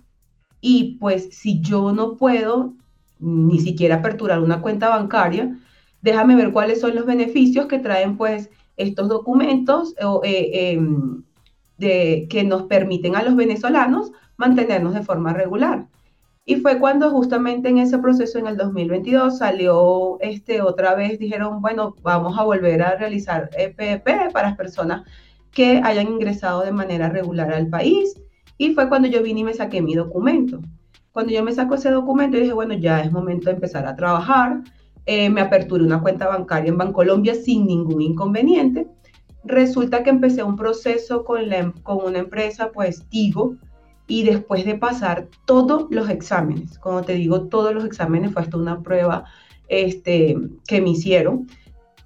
[0.62, 2.74] y pues si yo no puedo
[3.20, 5.60] ni siquiera aperturar una cuenta bancaria,
[6.02, 11.24] déjame ver cuáles son los beneficios que traen pues estos documentos eh, em,
[11.78, 15.88] de, que nos permiten a los venezolanos mantenernos de forma regular.
[16.48, 21.60] Y fue cuando justamente en ese proceso en el 2022 salió este otra vez, dijeron,
[21.60, 25.04] bueno, vamos a volver a realizar EPP para las personas
[25.52, 28.22] que hayan ingresado de manera regular al país.
[28.60, 30.60] Y fue cuando yo vine y me saqué mi documento.
[31.12, 34.62] Cuando yo me saco ese documento, dije, bueno, ya es momento de empezar a trabajar.
[35.06, 38.88] Eh, me aperturé una cuenta bancaria en Bancolombia sin ningún inconveniente.
[39.44, 43.56] Resulta que empecé un proceso con, la, em, con una empresa, pues Tigo,
[44.08, 48.58] y después de pasar todos los exámenes, como te digo, todos los exámenes, fue hasta
[48.58, 49.26] una prueba
[49.68, 50.38] este,
[50.68, 51.48] que me hicieron,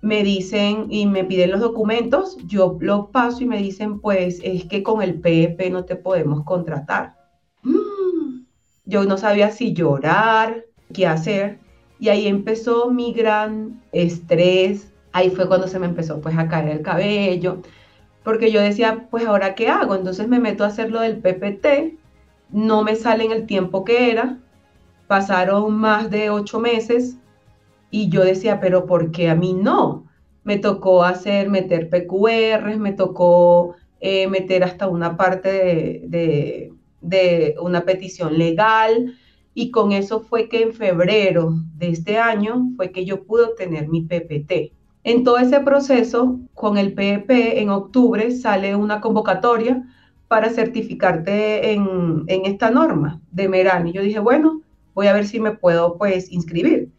[0.01, 4.65] me dicen y me piden los documentos, yo los paso y me dicen, pues es
[4.65, 7.15] que con el PEP no te podemos contratar.
[7.63, 8.43] Mm,
[8.85, 11.59] yo no sabía si llorar, qué hacer,
[11.99, 16.69] y ahí empezó mi gran estrés, ahí fue cuando se me empezó pues a caer
[16.69, 17.62] el cabello,
[18.23, 21.97] porque yo decía, pues ahora qué hago, entonces me meto a hacer lo del PPT,
[22.51, 24.38] no me sale en el tiempo que era,
[25.07, 27.17] pasaron más de ocho meses,
[27.91, 30.05] y yo decía, pero ¿por qué a mí no?
[30.43, 35.49] Me tocó hacer, meter PQRs, me tocó eh, meter hasta una parte
[36.05, 39.15] de, de, una petición legal.
[39.59, 43.89] Y con eso fue que en febrero de este año fue que yo pude obtener
[43.89, 44.71] mi PPT.
[45.03, 49.83] En todo ese proceso, con el PEP, en octubre sale una convocatoria
[50.29, 53.91] para certificarte en, en esta norma de Merani.
[53.91, 54.61] Yo dije, bueno,
[54.93, 56.89] voy a ver si me puedo pues inscribir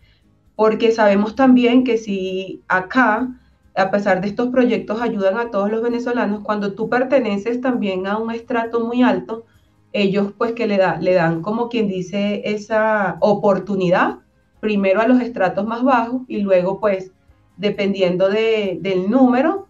[0.60, 3.26] porque sabemos también que si acá,
[3.74, 8.18] a pesar de estos proyectos, ayudan a todos los venezolanos, cuando tú perteneces también a
[8.18, 9.46] un estrato muy alto,
[9.92, 14.18] ellos pues que le, da, le dan como quien dice esa oportunidad,
[14.60, 17.12] primero a los estratos más bajos y luego pues
[17.56, 19.68] dependiendo del número,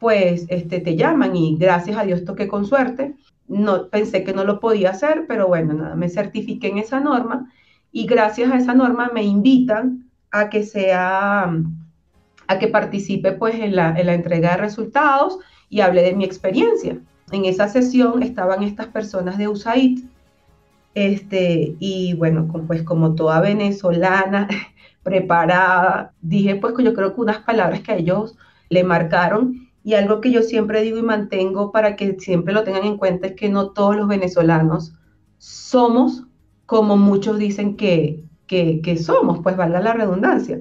[0.00, 3.14] pues este, te llaman y gracias a Dios toqué con suerte.
[3.46, 7.52] No, pensé que no lo podía hacer, pero bueno, nada, me certifiqué en esa norma
[7.92, 11.52] y gracias a esa norma me invitan a que sea,
[12.48, 15.38] a que participe pues en la, en la entrega de resultados
[15.68, 16.98] y hable de mi experiencia.
[17.32, 20.04] En esa sesión estaban estas personas de USAID,
[20.94, 24.48] este, y bueno, pues como toda venezolana
[25.02, 28.36] preparada, dije pues yo creo que unas palabras que a ellos
[28.68, 32.84] le marcaron y algo que yo siempre digo y mantengo para que siempre lo tengan
[32.84, 34.92] en cuenta es que no todos los venezolanos
[35.38, 36.24] somos
[36.66, 40.60] como muchos dicen que, que, somos, pues valga la redundancia.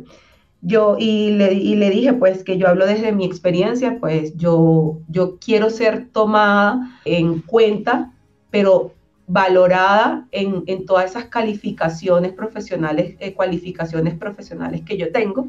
[0.62, 5.00] Yo, y le, y le, dije, pues, que yo hablo desde mi experiencia, pues, yo,
[5.08, 8.14] yo quiero ser tomada en cuenta,
[8.52, 8.94] pero
[9.28, 15.48] valorada en, en todas esas calificaciones profesionales, eh, cualificaciones profesionales que yo tengo.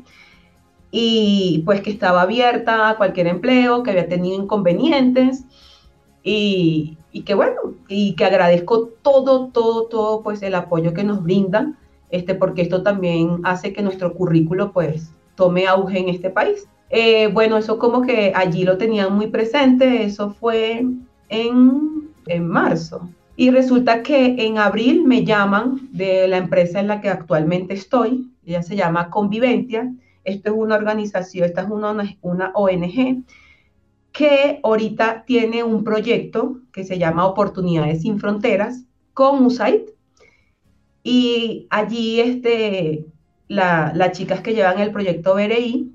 [0.90, 5.44] y pues que estaba abierta a cualquier empleo, que había tenido inconvenientes
[6.22, 11.22] y, y, que bueno, y que agradezco todo, todo, todo pues el apoyo que nos
[11.22, 11.78] brindan,
[12.12, 16.68] este, porque esto también hace que nuestro currículo pues tome auge en este país.
[16.90, 20.86] Eh, bueno, eso como que allí lo tenían muy presente, eso fue
[21.28, 23.08] en, en marzo.
[23.34, 28.30] Y resulta que en abril me llaman de la empresa en la que actualmente estoy,
[28.44, 29.90] ella se llama Convivencia,
[30.24, 33.24] esto es una organización, esta es una, una ONG
[34.12, 39.80] que ahorita tiene un proyecto que se llama Oportunidades sin Fronteras con USAID.
[41.02, 43.06] Y allí este,
[43.48, 45.92] las chicas que llevan el proyecto BRI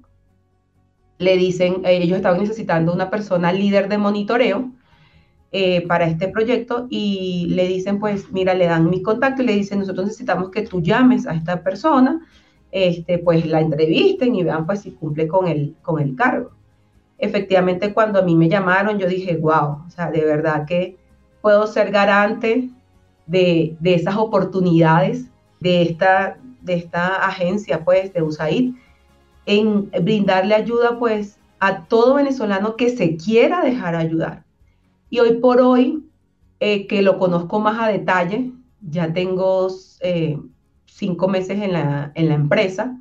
[1.20, 4.72] le dicen, ellos estaban necesitando una persona líder de monitoreo
[5.52, 9.54] eh, para este proyecto y le dicen, pues mira, le dan mi contacto y le
[9.54, 12.22] dicen, nosotros necesitamos que tú llames a esta persona
[12.72, 16.52] este, pues la entrevisten y vean pues si cumple con el, con el cargo.
[17.18, 20.98] Efectivamente, cuando a mí me llamaron, yo dije, wow, o sea, de verdad que
[21.42, 22.70] puedo ser garante
[23.28, 25.28] de, de esas oportunidades
[25.60, 28.74] de esta, de esta agencia, pues, de USAID,
[29.46, 34.44] en brindarle ayuda, pues, a todo venezolano que se quiera dejar ayudar.
[35.10, 36.04] Y hoy por hoy,
[36.60, 39.68] eh, que lo conozco más a detalle, ya tengo
[40.02, 40.38] eh,
[40.86, 43.00] cinco meses en la, en la empresa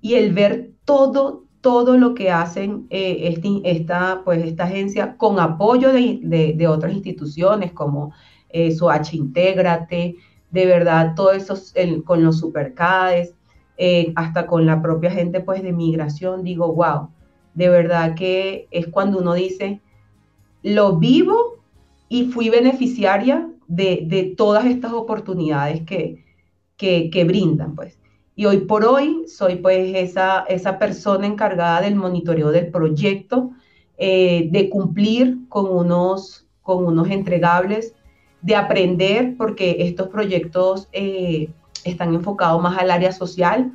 [0.00, 5.38] y el ver todo, todo lo que hacen eh, este, esta, pues, esta agencia con
[5.38, 6.20] apoyo de,
[6.56, 8.12] de, otras instituciones como
[8.50, 10.16] eh, SOH Intégrate,
[10.50, 11.54] de verdad, todo eso
[12.04, 13.34] con los supercades,
[13.76, 17.10] eh, hasta con la propia gente pues, de migración, digo, wow,
[17.54, 19.80] de verdad que es cuando uno dice,
[20.62, 21.58] lo vivo
[22.08, 26.24] y fui beneficiaria de, de todas estas oportunidades que,
[26.76, 27.98] que, brindan, pues.
[28.34, 33.50] Y hoy por hoy soy pues esa, esa persona encargada del monitoreo del proyecto,
[33.98, 37.94] eh, de cumplir con unos, con unos entregables,
[38.40, 41.48] de aprender, porque estos proyectos eh,
[41.84, 43.72] están enfocados más al área social.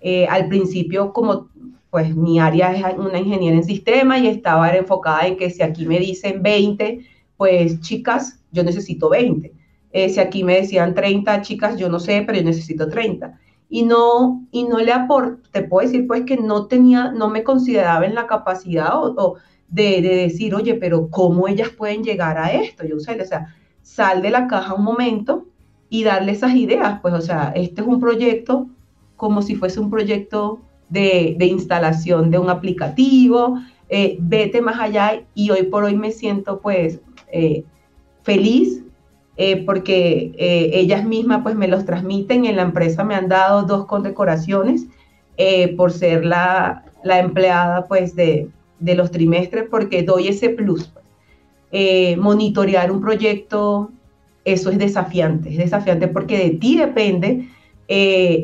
[0.00, 1.48] Eh, al principio, como
[1.90, 5.84] pues mi área es una ingeniera en sistema y estaba enfocada en que si aquí
[5.84, 9.52] me dicen 20, pues chicas, yo necesito 20
[9.92, 13.38] eh, si aquí me decían 30 chicas, yo no sé, pero yo necesito 30.
[13.68, 17.42] Y no, y no le aporto, te puedo decir pues que no tenía, no me
[17.42, 19.36] consideraba en la capacidad o,
[19.68, 22.84] de, decir, oye, pero ¿cómo ellas pueden llegar a esto?
[22.86, 23.54] Yo, o sea,
[23.94, 25.44] sal de la caja un momento
[25.90, 28.68] y darle esas ideas, pues, o sea, este es un proyecto
[29.16, 35.50] como si fuese un proyecto de, instalación de un aplicativo, eh, vete más allá y
[35.50, 37.00] hoy por hoy me siento pues
[37.30, 37.64] eh,
[38.22, 38.82] feliz
[39.36, 42.46] eh, porque ellas mismas pues me los transmiten.
[42.46, 44.86] En la empresa me han dado dos condecoraciones
[45.76, 48.48] por ser la, la, empleada pues de,
[48.80, 50.92] de, los trimestres, porque doy ese plus.
[51.72, 52.18] Pues.
[52.18, 53.90] monitorear un proyecto,
[54.44, 57.48] eso es desafiante, es desafiante porque de ti depende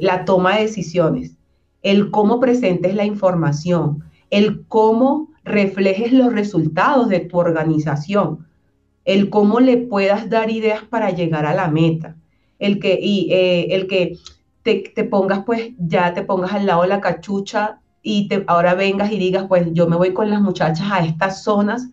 [0.03, 1.37] la toma de decisiones,
[1.83, 8.49] el cómo presentes la información, el cómo reflejes los resultados de tu organización
[9.09, 12.15] el cómo le puedas dar ideas para llegar a la meta,
[12.59, 14.19] el que, y, eh, el que
[14.63, 19.11] te, pongas, pues ya te pongas al lado de la cachucha y te, ahora vengas
[19.11, 21.89] y digas, pues yo me voy con las muchachas a estas zonas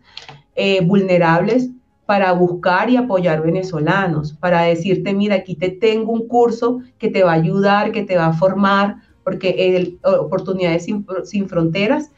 [0.56, 1.70] eh, vulnerables
[2.06, 7.24] para buscar y apoyar venezolanos, para decirte, mira, aquí te tengo un curso que te
[7.24, 10.86] va a ayudar, que te va a formar, porque el, Oportunidades
[11.24, 12.12] sin, Fronteras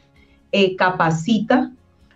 [0.52, 1.72] eh, capacita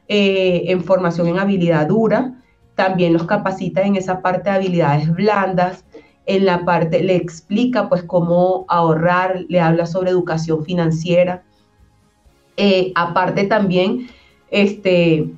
[0.06, 2.34] en formación en habilidad dura,
[2.74, 5.84] también los capacita en esa parte de habilidades blandas,
[6.26, 11.42] en la parte, le explica pues cómo ahorrar, le habla sobre educación financiera.
[12.56, 14.08] Eh, aparte también,
[14.50, 15.30] este,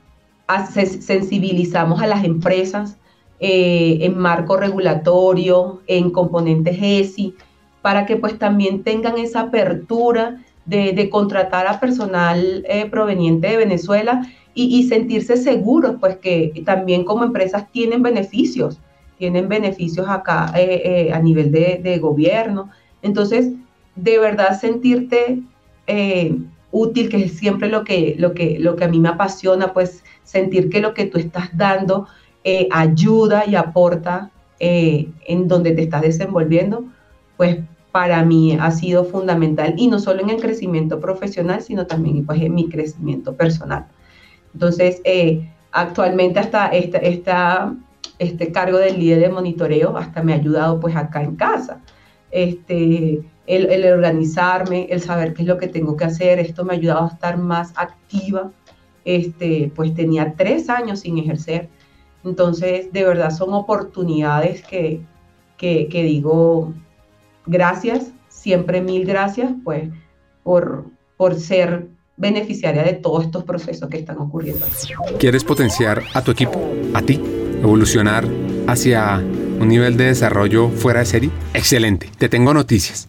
[0.46, 2.98] sensibilizamos a las empresas
[3.40, 7.34] eh, en marco regulatorio, en componentes ESI,
[7.82, 14.26] para que pues también tengan esa apertura de, contratar a personal eh, proveniente de Venezuela
[14.54, 18.80] y, sentirse seguros, pues que también como empresas tienen beneficios,
[19.18, 22.70] tienen beneficios acá eh, a nivel de, gobierno.
[23.02, 23.52] Entonces,
[23.96, 25.42] de verdad sentirte
[26.74, 30.04] útil, que es siempre lo que, lo, que, lo que a mí me apasiona, pues
[30.24, 32.06] sentir que lo que tú estás dando
[32.70, 36.84] ayuda y aporta en donde te estás desenvolviendo,
[37.36, 37.58] pues
[37.94, 42.42] para mí ha sido fundamental y no solo en el crecimiento profesional, sino también pues,
[42.42, 43.86] en mi crecimiento personal.
[44.52, 47.72] Entonces, eh, actualmente hasta esta,
[48.18, 51.82] este cargo del líder de monitoreo hasta me ha ayudado pues acá en casa.
[52.32, 56.38] Este, el, organizarme, el saber qué es lo que tengo que hacer.
[56.38, 58.50] Esto me ha ayudado a estar más activa.
[59.04, 61.68] Este, pues tenía tres años sin ejercer.
[62.24, 65.02] Entonces, de verdad son oportunidades que,
[65.58, 66.72] que, que digo,
[67.44, 69.90] gracias, siempre mil gracias, pues,
[70.42, 70.86] por,
[71.18, 74.64] por ser beneficiaria de todos estos procesos que están ocurriendo.
[75.18, 76.60] ¿Quieres potenciar a tu equipo,
[76.94, 77.20] a ti,
[77.60, 78.24] evolucionar
[78.66, 81.30] hacia un nivel de desarrollo fuera de serie?
[81.52, 83.08] Excelente, te tengo noticias.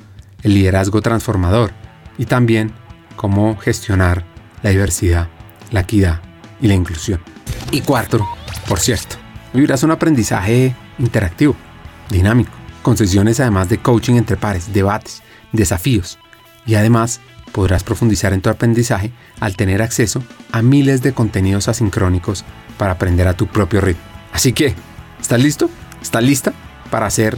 [0.43, 1.71] el liderazgo transformador
[2.17, 2.71] y también
[3.15, 4.25] cómo gestionar
[4.63, 5.27] la diversidad,
[5.71, 6.21] la equidad
[6.61, 7.21] y la inclusión.
[7.71, 8.27] Y cuarto,
[8.67, 9.15] por cierto,
[9.53, 11.55] vivirás un aprendizaje interactivo,
[12.09, 15.21] dinámico, con sesiones además de coaching entre pares, debates,
[15.51, 16.17] desafíos
[16.65, 17.21] y además
[17.51, 22.45] podrás profundizar en tu aprendizaje al tener acceso a miles de contenidos asincrónicos
[22.77, 24.03] para aprender a tu propio ritmo.
[24.31, 24.73] Así que,
[25.19, 25.69] ¿estás listo?
[26.01, 26.53] ¿Estás lista
[26.89, 27.37] para hacer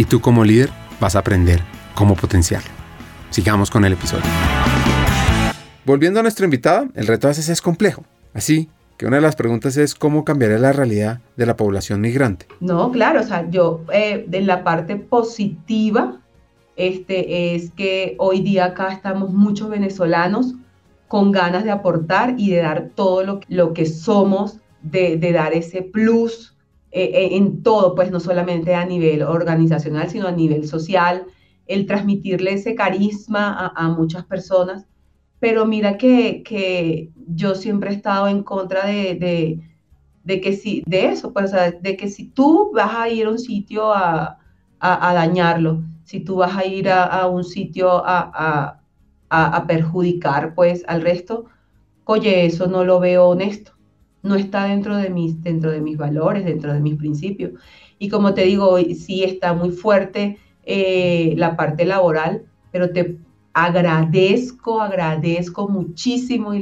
[0.00, 1.60] y tú como líder vas a aprender
[1.94, 2.70] cómo potenciarlo.
[3.28, 4.24] Sigamos con el episodio.
[5.84, 9.36] Volviendo a nuestro invitado, el reto a veces es complejo, así que una de las
[9.36, 12.46] preguntas es cómo cambiará la realidad de la población migrante.
[12.60, 16.18] No, claro, o sea, yo eh, de la parte positiva
[16.76, 20.54] este, es que hoy día acá estamos muchos venezolanos
[21.08, 25.82] con ganas de aportar y de dar todo lo, lo que somos, de, dar ese
[25.82, 26.54] plus
[26.92, 31.26] eh, eh, en todo, pues no solamente a nivel organizacional, sino a nivel social,
[31.66, 34.86] el transmitirle ese carisma a, muchas personas.
[35.38, 39.60] Pero mira que, que, yo siempre he estado en contra de,
[40.24, 43.38] de, que si, de eso, pues, de que si tú vas a ir a un
[43.38, 44.38] sitio a,
[44.80, 48.80] a dañarlo, si tú vas a ir a, un sitio a,
[49.68, 51.44] perjudicar pues al resto,
[52.04, 53.70] oye, eso no lo veo honesto,
[54.22, 57.52] no está dentro de mis, dentro de mis valores, dentro de mis principios.
[57.98, 63.18] Y como te digo, sí está muy fuerte eh, la parte laboral, pero te
[63.52, 66.52] agradezco, agradezco muchísimo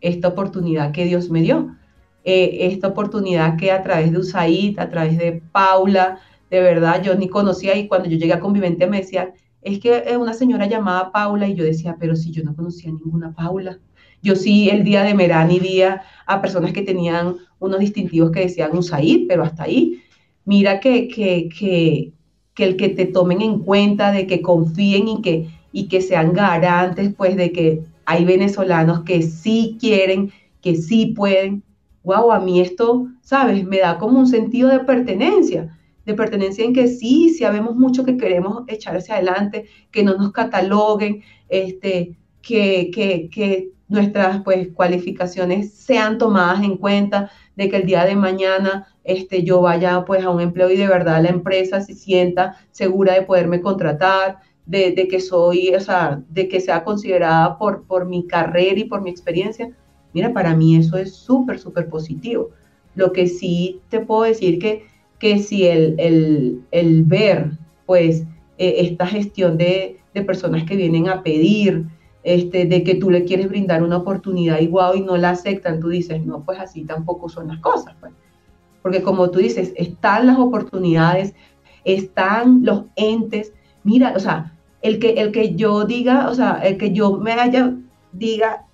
[0.00, 1.76] esta oportunidad que Dios me dio.
[2.24, 6.18] Eh, esta oportunidad que a través de USAID, a través de Paula,
[6.50, 10.04] de verdad, yo ni conocía y cuando yo llegué a Convivente me decían, es que
[10.06, 13.78] es una señora llamada Paula y yo decía, pero si yo no conocía ninguna Paula.
[14.22, 18.76] Yo sí el día de Merani día a personas que tenían unos distintivos que decían
[18.76, 20.02] USAID, pero hasta ahí.
[20.44, 22.12] Mira que, que, que,
[22.54, 26.32] que el que te tomen en cuenta, de que confíen y que, y que sean
[26.32, 31.62] garantes, pues de que hay venezolanos que sí quieren, que sí pueden.
[32.04, 33.64] Wow, a mí esto, ¿sabes?
[33.64, 38.16] Me da como un sentido de pertenencia de pertenencia en que sí, sabemos mucho que
[38.16, 45.72] queremos echar hacia adelante, que no nos cataloguen, este, que, que, que nuestras pues, cualificaciones
[45.72, 50.30] sean tomadas en cuenta, de que el día de mañana este, yo vaya pues, a
[50.30, 55.20] un empleo y de verdad la empresa se sienta segura de poderme contratar, de, que
[55.20, 59.70] soy, o sea, de que sea considerada por, por mi carrera y por mi experiencia,
[60.12, 62.50] mira, para mí eso es súper, súper positivo.
[62.94, 64.86] Lo que sí te puedo decir que,
[65.18, 67.52] que si el, el, ver,
[67.86, 68.24] pues,
[68.58, 71.84] eh, esta gestión de, de, personas que vienen a pedir,
[72.26, 75.90] este, de que tú le quieres brindar una oportunidad igual y no la aceptan, tú
[75.90, 77.94] dices, no, pues así tampoco son las cosas.
[78.00, 78.12] Pues.
[78.82, 81.34] Porque como tú dices, están las oportunidades,
[81.84, 83.52] están los entes.
[83.84, 84.52] Mira, o sea,
[84.82, 87.76] el que, el que yo diga, o sea, el que yo me haya,
[88.10, 88.66] diga,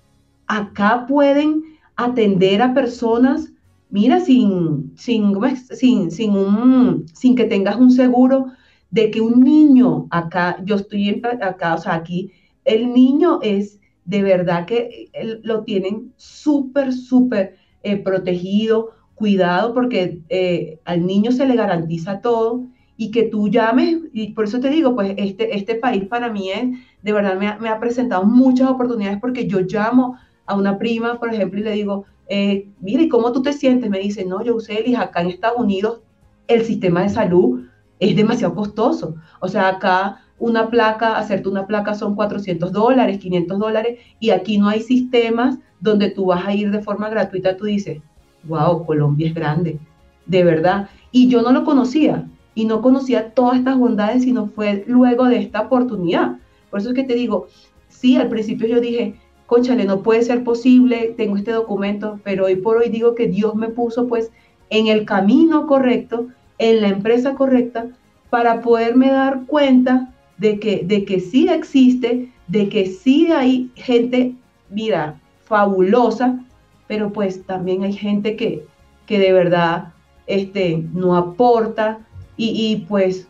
[0.47, 1.63] acá pueden
[1.95, 3.53] atender a personas,
[3.91, 5.35] mira, sin, sin,
[5.69, 8.47] sin, sin, sin que tengas un seguro
[8.89, 12.31] de que un niño acá, yo estoy acá, o sea, aquí,
[12.65, 15.09] el niño es de verdad que
[15.43, 22.65] lo tienen súper, súper eh, protegido, cuidado, porque eh, al niño se le garantiza todo
[22.97, 26.51] y que tú llames, y por eso te digo, pues este, este país para mí
[26.51, 30.77] es, de verdad me ha, me ha presentado muchas oportunidades porque yo llamo a una
[30.77, 33.89] prima, por ejemplo, y le digo, eh, mire, ¿cómo tú te sientes?
[33.89, 36.01] Me dice, no, yo usé acá en Estados Unidos
[36.47, 37.65] el sistema de salud
[37.99, 39.15] es demasiado costoso.
[39.39, 44.57] O sea, acá una placa, hacerte una placa son 400 dólares, 500 dólares, y aquí
[44.57, 47.55] no hay sistemas donde tú vas a ir de forma gratuita.
[47.55, 48.01] Tú dices,
[48.43, 49.79] wow, Colombia es grande,
[50.25, 50.89] de verdad.
[51.13, 55.37] Y yo no lo conocía, y no conocía todas estas bondades, sino fue luego de
[55.37, 56.39] esta oportunidad.
[56.69, 57.47] Por eso es que te digo,
[57.87, 59.15] sí, al principio yo dije,
[59.45, 63.55] conchale, no puede ser posible, tengo este documento, pero hoy por hoy digo que Dios
[63.55, 64.29] me puso pues
[64.69, 66.27] en el camino correcto,
[66.57, 67.87] en la empresa correcta,
[68.29, 74.33] para poderme dar cuenta de que, de que sí existe, de que sí hay gente,
[74.69, 76.39] mira, fabulosa,
[76.87, 78.65] pero pues también hay gente que,
[79.05, 79.93] que de verdad
[80.27, 81.99] este, no aporta
[82.37, 83.27] y, y pues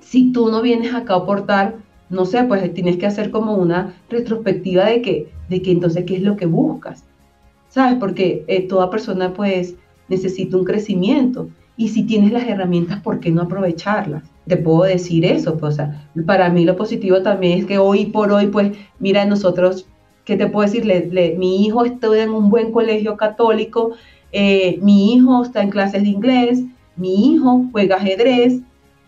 [0.00, 1.76] si tú no vienes acá a aportar,
[2.10, 6.16] no sé, pues tienes que hacer como una retrospectiva de que, de que entonces qué
[6.16, 7.04] es lo que buscas,
[7.68, 7.98] ¿sabes?
[7.98, 9.74] Porque eh, toda persona pues
[10.08, 14.22] necesita un crecimiento y si tienes las herramientas, ¿por qué no aprovecharlas?
[14.46, 18.06] Te puedo decir eso, pues, o sea, para mí lo positivo también es que hoy
[18.06, 19.86] por hoy, pues, mira, nosotros,
[20.24, 20.84] ¿qué te puedo decir?
[21.36, 23.92] mi hijo estudia en un buen colegio católico,
[24.32, 26.62] eh, mi hijo está en clases de inglés,
[26.96, 28.60] mi hijo juega ajedrez,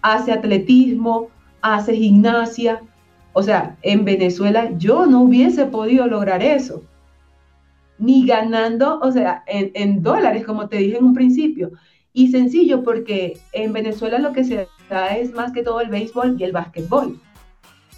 [0.02, 1.28] hace atletismo,
[1.60, 2.82] hace gimnasia,
[3.32, 6.82] o sea, en Venezuela yo no hubiese podido lograr eso,
[7.98, 11.70] ni ganando, o sea, en, dólares, como te dije en un principio.
[12.12, 16.44] Y sencillo, porque en Venezuela lo que se es más que todo el béisbol y
[16.44, 17.20] el básquetbol.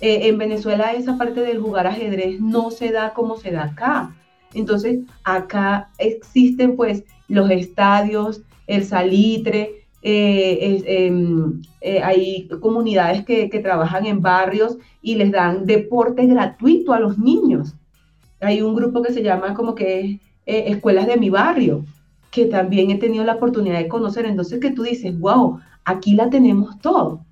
[0.01, 4.15] Eh, en Venezuela esa parte del jugar ajedrez no se da como se da acá.
[4.55, 14.07] Entonces, acá existen pues los estadios, el salitre, eh, em, eh, hay comunidades que, trabajan
[14.07, 17.75] en barrios y les dan deporte gratuito a los niños.
[18.41, 21.85] Hay un grupo que se llama como que eh, Escuelas de mi barrio,
[22.31, 24.25] que también he tenido la oportunidad de conocer.
[24.25, 27.25] Entonces que tú dices, wow, aquí la tenemos todo.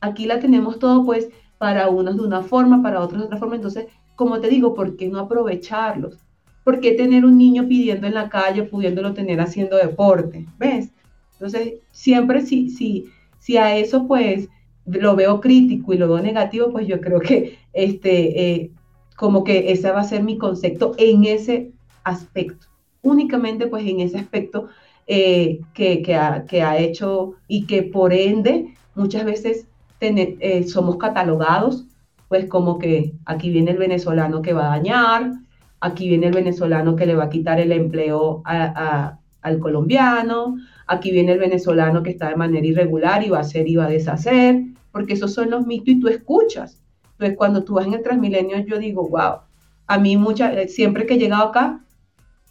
[0.00, 1.28] Aquí la tenemos todo, pues,
[1.58, 3.56] para unos de una forma, para otros de otra forma.
[3.56, 3.86] Entonces,
[4.16, 6.18] como te digo, ¿por qué no aprovecharlos?
[6.62, 10.46] ¿Por qué tener un niño pidiendo en la calle, pudiéndolo tener haciendo deporte?
[10.58, 10.90] ¿Ves?
[11.32, 13.06] Entonces, siempre si, si,
[13.38, 14.48] si a eso pues
[14.86, 18.70] lo veo crítico y lo veo negativo, pues yo creo que este, eh,
[19.16, 22.66] como que ese va a ser mi concepto en ese aspecto,
[23.02, 24.68] únicamente pues en ese aspecto
[25.06, 29.66] eh, que, ha, hecho y que por ende muchas veces
[30.00, 31.86] eh, somos catalogados
[32.28, 35.32] pues como que aquí viene el venezolano que va a dañar,
[35.80, 41.32] aquí viene el venezolano que le va a quitar el empleo al colombiano, aquí viene
[41.32, 44.62] el venezolano que está de manera irregular y va a hacer y va a deshacer,
[44.90, 46.80] porque esos son los mitos y tú escuchas.
[47.12, 49.42] Entonces, cuando tú vas en el Transmilenio, yo digo, wow,
[49.86, 51.84] a mí mucha, eh, siempre que he llegado acá,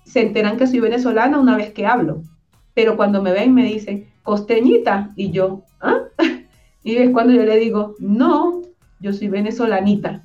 [0.06, 2.24] se enteran que soy venezolana una vez que hablo,
[2.74, 6.02] pero cuando me ven me dicen, costeñita, y yo, ¿ah?
[6.86, 8.62] Y es cuando yo le digo, no,
[9.00, 10.22] yo soy venezolanita.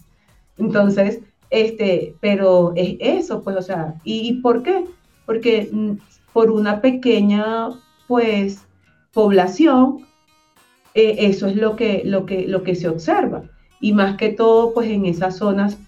[0.56, 1.20] Entonces,
[1.50, 4.84] este, pero es eso, pues, o sea, ¿y, por qué?
[5.24, 5.92] Porque mm,
[6.32, 7.70] por una pequeña
[8.08, 8.64] pues
[9.12, 10.06] población,
[10.94, 13.42] eh, eso es lo que, lo, que, lo que se observa.
[13.80, 15.78] Y más que todo, pues en esas zonas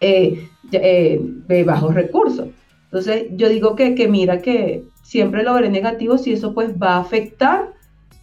[0.00, 2.48] eh, eh, de bajos recursos.
[2.84, 6.96] Entonces, yo digo que, que, mira que siempre lo veré negativo si eso pues va
[6.96, 7.72] a afectar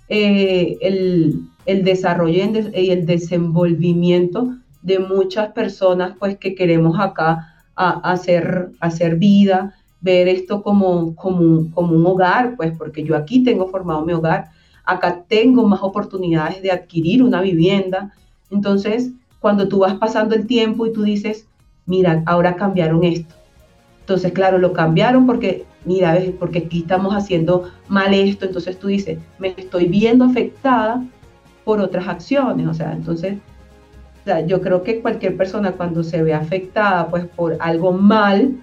[0.09, 2.43] el, el, desarrollo
[2.75, 10.27] y el desenvolvimiento de muchas personas pues que queremos acá a, hacer, hacer vida, ver
[10.27, 14.49] esto como, como, como un hogar, pues porque yo aquí tengo formado mi hogar,
[14.83, 18.13] acá tengo más oportunidades de adquirir una vivienda,
[18.49, 21.47] Entonces, cuando tú vas pasando el tiempo y tú dices,
[21.85, 23.33] mira, ahora cambiaron esto.
[24.01, 28.45] Entonces, claro, lo cambiaron porque, mira, porque aquí estamos haciendo mal esto.
[28.45, 31.03] Entonces tú dices, me estoy viendo afectada
[31.63, 32.67] por otras acciones.
[32.67, 33.37] O sea, entonces,
[34.47, 38.55] yo creo que cualquier persona cuando se ve afectada pues por algo mal,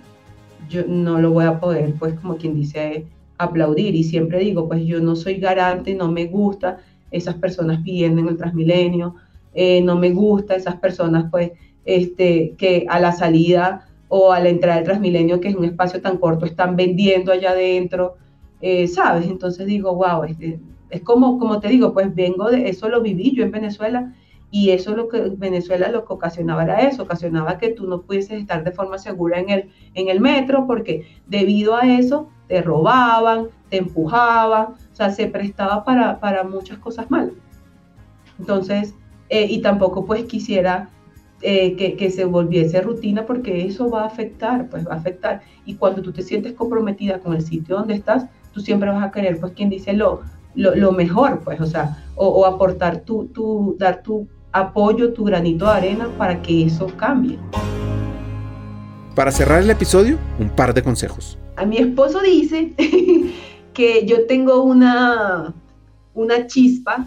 [0.69, 3.07] yo no lo voy a poder, pues como quien dice,
[3.39, 3.95] aplaudir.
[3.95, 6.79] Y siempre digo, pues yo no soy garante, no me gusta
[7.11, 9.15] esas personas pidiendo en el Transmilenio,
[9.55, 11.53] eh, no me gusta esas personas pues
[11.85, 16.01] este, que a la salida o a la entrada del Transmilenio, que es un espacio
[16.01, 18.17] tan corto, están vendiendo allá adentro,
[18.61, 19.27] eh, ¿sabes?
[19.27, 20.59] Entonces digo, wow, este,
[20.91, 24.15] es como, como te digo, pues vengo de eso, lo viví yo en Venezuela
[24.51, 28.41] y eso lo que Venezuela lo que ocasionaba era eso, ocasionaba que tú no pudieses
[28.41, 33.49] estar de forma segura en el, en el metro porque debido a eso te robaban,
[33.69, 37.35] te empujaban, o sea, se prestaba para, para muchas cosas malas.
[38.39, 38.95] Entonces,
[39.29, 40.89] eh, y tampoco pues quisiera
[41.43, 45.43] eh, que, que, se volviese rutina porque eso va a afectar, pues va a afectar.
[45.65, 49.11] Y cuando tú te sientes comprometida con el sitio donde estás, tú siempre vas a
[49.11, 50.23] querer, pues quien dice lo,
[50.55, 55.25] lo, lo mejor, pues, o sea, o, o aportar tu, tu, dar tu apoyo, tu
[55.25, 57.39] granito de arena para que eso cambie.
[59.15, 61.39] Para cerrar el episodio, un par de consejos.
[61.57, 62.75] A mi esposo dice
[63.75, 65.55] que yo tengo una,
[66.15, 67.07] una chispa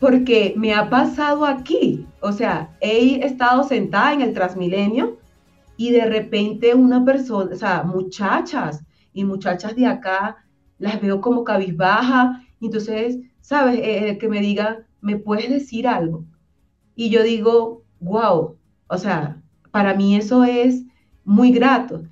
[0.00, 2.06] porque me ha pasado aquí.
[2.20, 5.18] O sea, he estado sentada en el Transmilenio
[5.76, 10.36] y de repente una persona, o sea, muchachas y muchachas de acá,
[10.78, 12.42] las veo como cabizbaja.
[12.60, 13.80] Entonces, ¿sabes?
[13.82, 16.24] El que me diga, ¿me puedes decir algo?
[16.94, 18.56] Y yo digo, wow,
[18.88, 19.40] o sea,
[19.70, 20.84] para mí eso es
[21.24, 22.02] muy grato.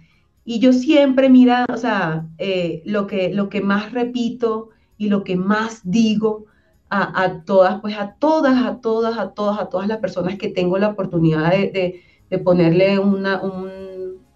[0.44, 5.24] Y yo siempre, mira, o sea, eh, lo, que, lo que más repito y lo
[5.24, 6.46] que más digo
[6.88, 10.78] a, todas, pues a todas, a todas, a todas, a todas las personas que tengo
[10.78, 12.02] la oportunidad de,
[12.44, 13.70] ponerle una, un,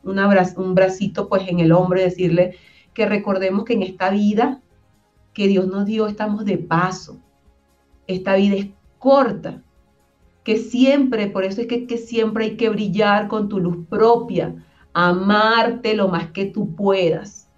[0.02, 2.56] un bracito pues en el hombro y decirle
[2.94, 4.60] que recordemos que en esta vida
[5.32, 7.18] que Dios nos dio estamos de paso.
[8.06, 9.62] Esta vida es corta
[10.42, 14.54] que siempre, por eso es que, que siempre hay que brillar con tu luz propia,
[14.92, 17.48] amarte lo más que tú puedas,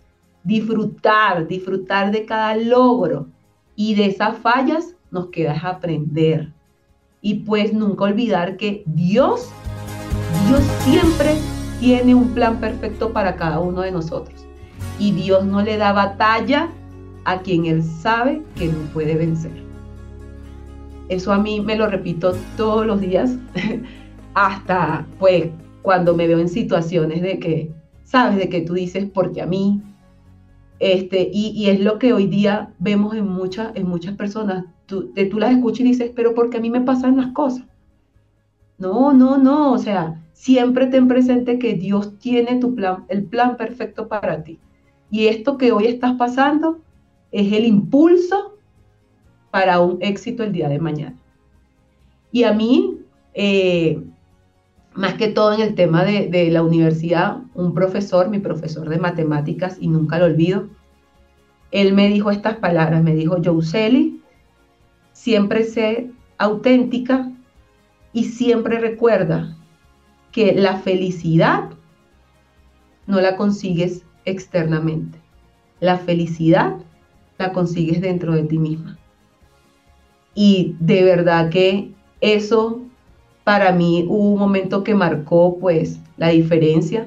[0.45, 3.28] disfrutar, disfrutar de cada logro
[3.76, 6.52] y de esas fallas nos quedas aprender.
[7.20, 9.50] Y pues nunca olvidar que Dios,
[10.48, 11.36] Dios siempre
[11.78, 14.46] tiene un plan perfecto para cada uno de nosotros.
[14.98, 16.70] Y Dios no le da batalla
[17.24, 19.52] a quien Él sabe que no puede vencer.
[21.08, 23.36] Eso a mí me lo repito todos los días,
[24.34, 25.50] hasta pues
[25.82, 27.70] cuando me veo en situaciones de que,
[28.04, 29.82] sabes, de que tú dices, porque a mí,
[30.83, 35.39] este, y, es lo que hoy día vemos en, muchas en muchas personas, tú, tú
[35.39, 37.64] las escuchas y dices, pero porque a mí me pasan las cosas.
[38.78, 43.57] No, no, no, o sea, siempre ten presente que Dios tiene tu plan, el plan
[43.57, 44.59] perfecto para ti.
[45.09, 46.80] Y esto que hoy estás pasando
[47.30, 48.59] es el impulso
[49.53, 51.16] para un éxito el día de mañana.
[52.33, 52.99] Y a mí,
[53.35, 54.03] eh,
[54.95, 59.76] más que todo en el tema de, la universidad, un profesor, mi profesor de matemáticas,
[59.80, 60.68] y nunca lo olvido,
[61.70, 64.20] él me dijo estas palabras, me dijo, Jouseli,
[65.12, 67.30] siempre sé auténtica
[68.12, 69.57] y siempre recuerda
[70.32, 71.70] que la felicidad
[73.07, 75.18] no la consigues externamente.
[75.80, 76.76] La felicidad
[77.38, 78.99] la consigues dentro de ti misma.
[80.34, 82.82] Y de verdad que eso
[83.45, 87.07] para mí hubo un momento que marcó pues la diferencia.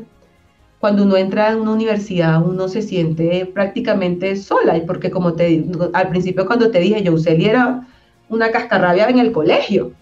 [0.79, 6.09] Cuando uno entra en una universidad, uno se siente prácticamente sola, porque como te al
[6.09, 7.87] principio cuando te dije, yo era
[8.29, 9.93] una cascarrabia en el colegio,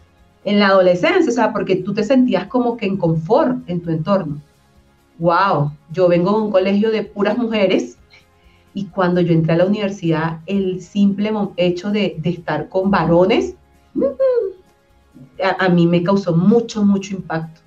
[0.43, 4.41] en la adolescencia, o porque tú te sentías como que en confort en tu entorno.
[5.19, 7.97] Wow, yo vengo de un colegio de puras mujeres
[8.73, 13.55] y cuando yo entré a la universidad, el simple hecho de, estar con varones,
[15.59, 17.61] a, mí me causó mucho, mucho impacto.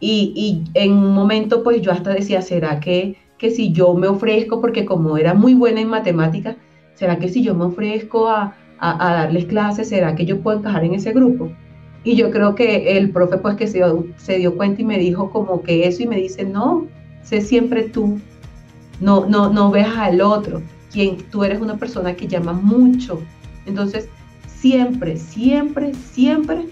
[0.00, 4.60] Y, en un momento, pues yo hasta decía, ¿será que, que si yo me ofrezco,
[4.60, 6.56] porque como era muy buena en matemáticas,
[6.94, 10.94] ¿será que si yo me ofrezco a, darles clases, ¿será que yo puedo encajar en
[10.94, 11.50] ese grupo?
[12.02, 13.82] Y yo creo que el profe pues que se,
[14.18, 16.86] se dio cuenta y me dijo como que eso y me dice, no,
[17.22, 18.20] sé siempre tú,
[19.00, 20.60] no, no, no veas al otro,
[20.92, 23.20] quien tú eres una persona que llama mucho.
[23.64, 24.08] Entonces,
[24.64, 26.68] siempre, siempre, siempre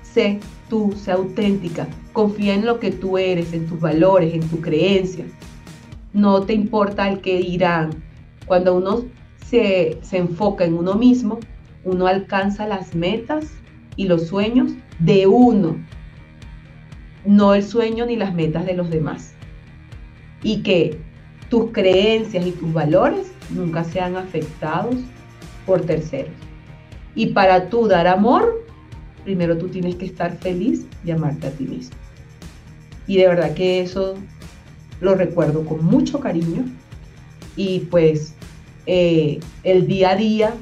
[0.00, 0.40] sé
[0.70, 5.26] tú, sé auténtica, confía en lo que tú eres, en tus valores, en tu creencia.
[6.14, 7.90] No te importa el que dirán.
[8.46, 9.04] Cuando uno
[9.44, 11.38] se, se enfoca en uno mismo,
[11.84, 13.50] uno alcanza las metas
[13.96, 15.76] y los sueños de uno,
[17.26, 19.34] no el sueño ni las metas de los demás.
[20.42, 20.98] Y que
[21.50, 24.96] tus creencias y tus valores nunca sean afectados
[25.66, 26.51] por terceros.
[27.14, 28.64] Y para tú dar amor,
[29.24, 31.96] primero tú tienes que estar feliz y amarte a ti mismo.
[33.06, 34.14] Y de verdad que eso
[35.00, 36.64] lo recuerdo con mucho cariño
[37.56, 38.34] y pues
[38.86, 40.54] eh, el día a día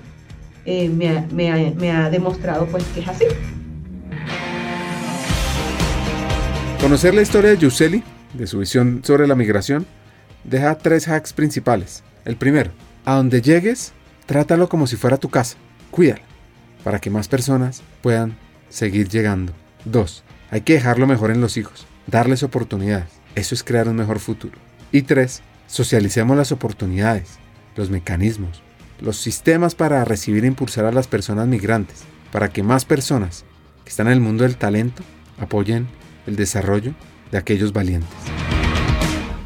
[0.65, 3.25] eh, me, ha, demostrado pues que es así.
[6.81, 8.03] Conocer la historia de Yuseli,
[8.35, 9.87] de su visión sobre la migración,
[10.45, 12.03] deja tres hacks principales.
[12.25, 12.71] El primero,
[13.05, 13.93] a donde llegues,
[14.27, 15.57] trátalo como si fuera tu casa,
[15.91, 16.23] cuídala,
[16.85, 18.37] para que más personas puedan
[18.69, 19.53] seguir llegando.
[19.85, 24.19] Dos, hay que dejarlo mejor en los hijos, darles oportunidades, eso es crear un mejor
[24.19, 24.59] futuro.
[24.93, 27.39] Y tres, socialicemos las oportunidades,
[27.77, 28.63] los mecanismos,
[29.01, 32.03] los sistemas para recibir e impulsar a las personas migrantes,
[32.33, 33.45] para que más personas
[33.85, 35.03] que están en el mundo del talento
[35.39, 35.89] apoyen
[36.27, 36.95] el desarrollo
[37.31, 38.11] de aquellos valientes.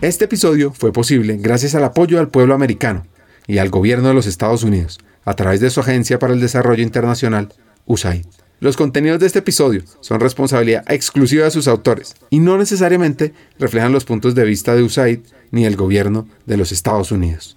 [0.01, 3.07] Este episodio fue posible gracias al apoyo al pueblo americano
[3.47, 6.83] y al gobierno de los Estados Unidos a través de su Agencia para el Desarrollo
[6.83, 7.53] Internacional,
[7.87, 8.27] USAID.
[8.61, 13.93] Los contenidos de este episodio son responsabilidad exclusiva de sus autores y no necesariamente reflejan
[13.93, 15.21] los puntos de vista de USAID
[15.51, 17.57] ni el gobierno de los Estados Unidos.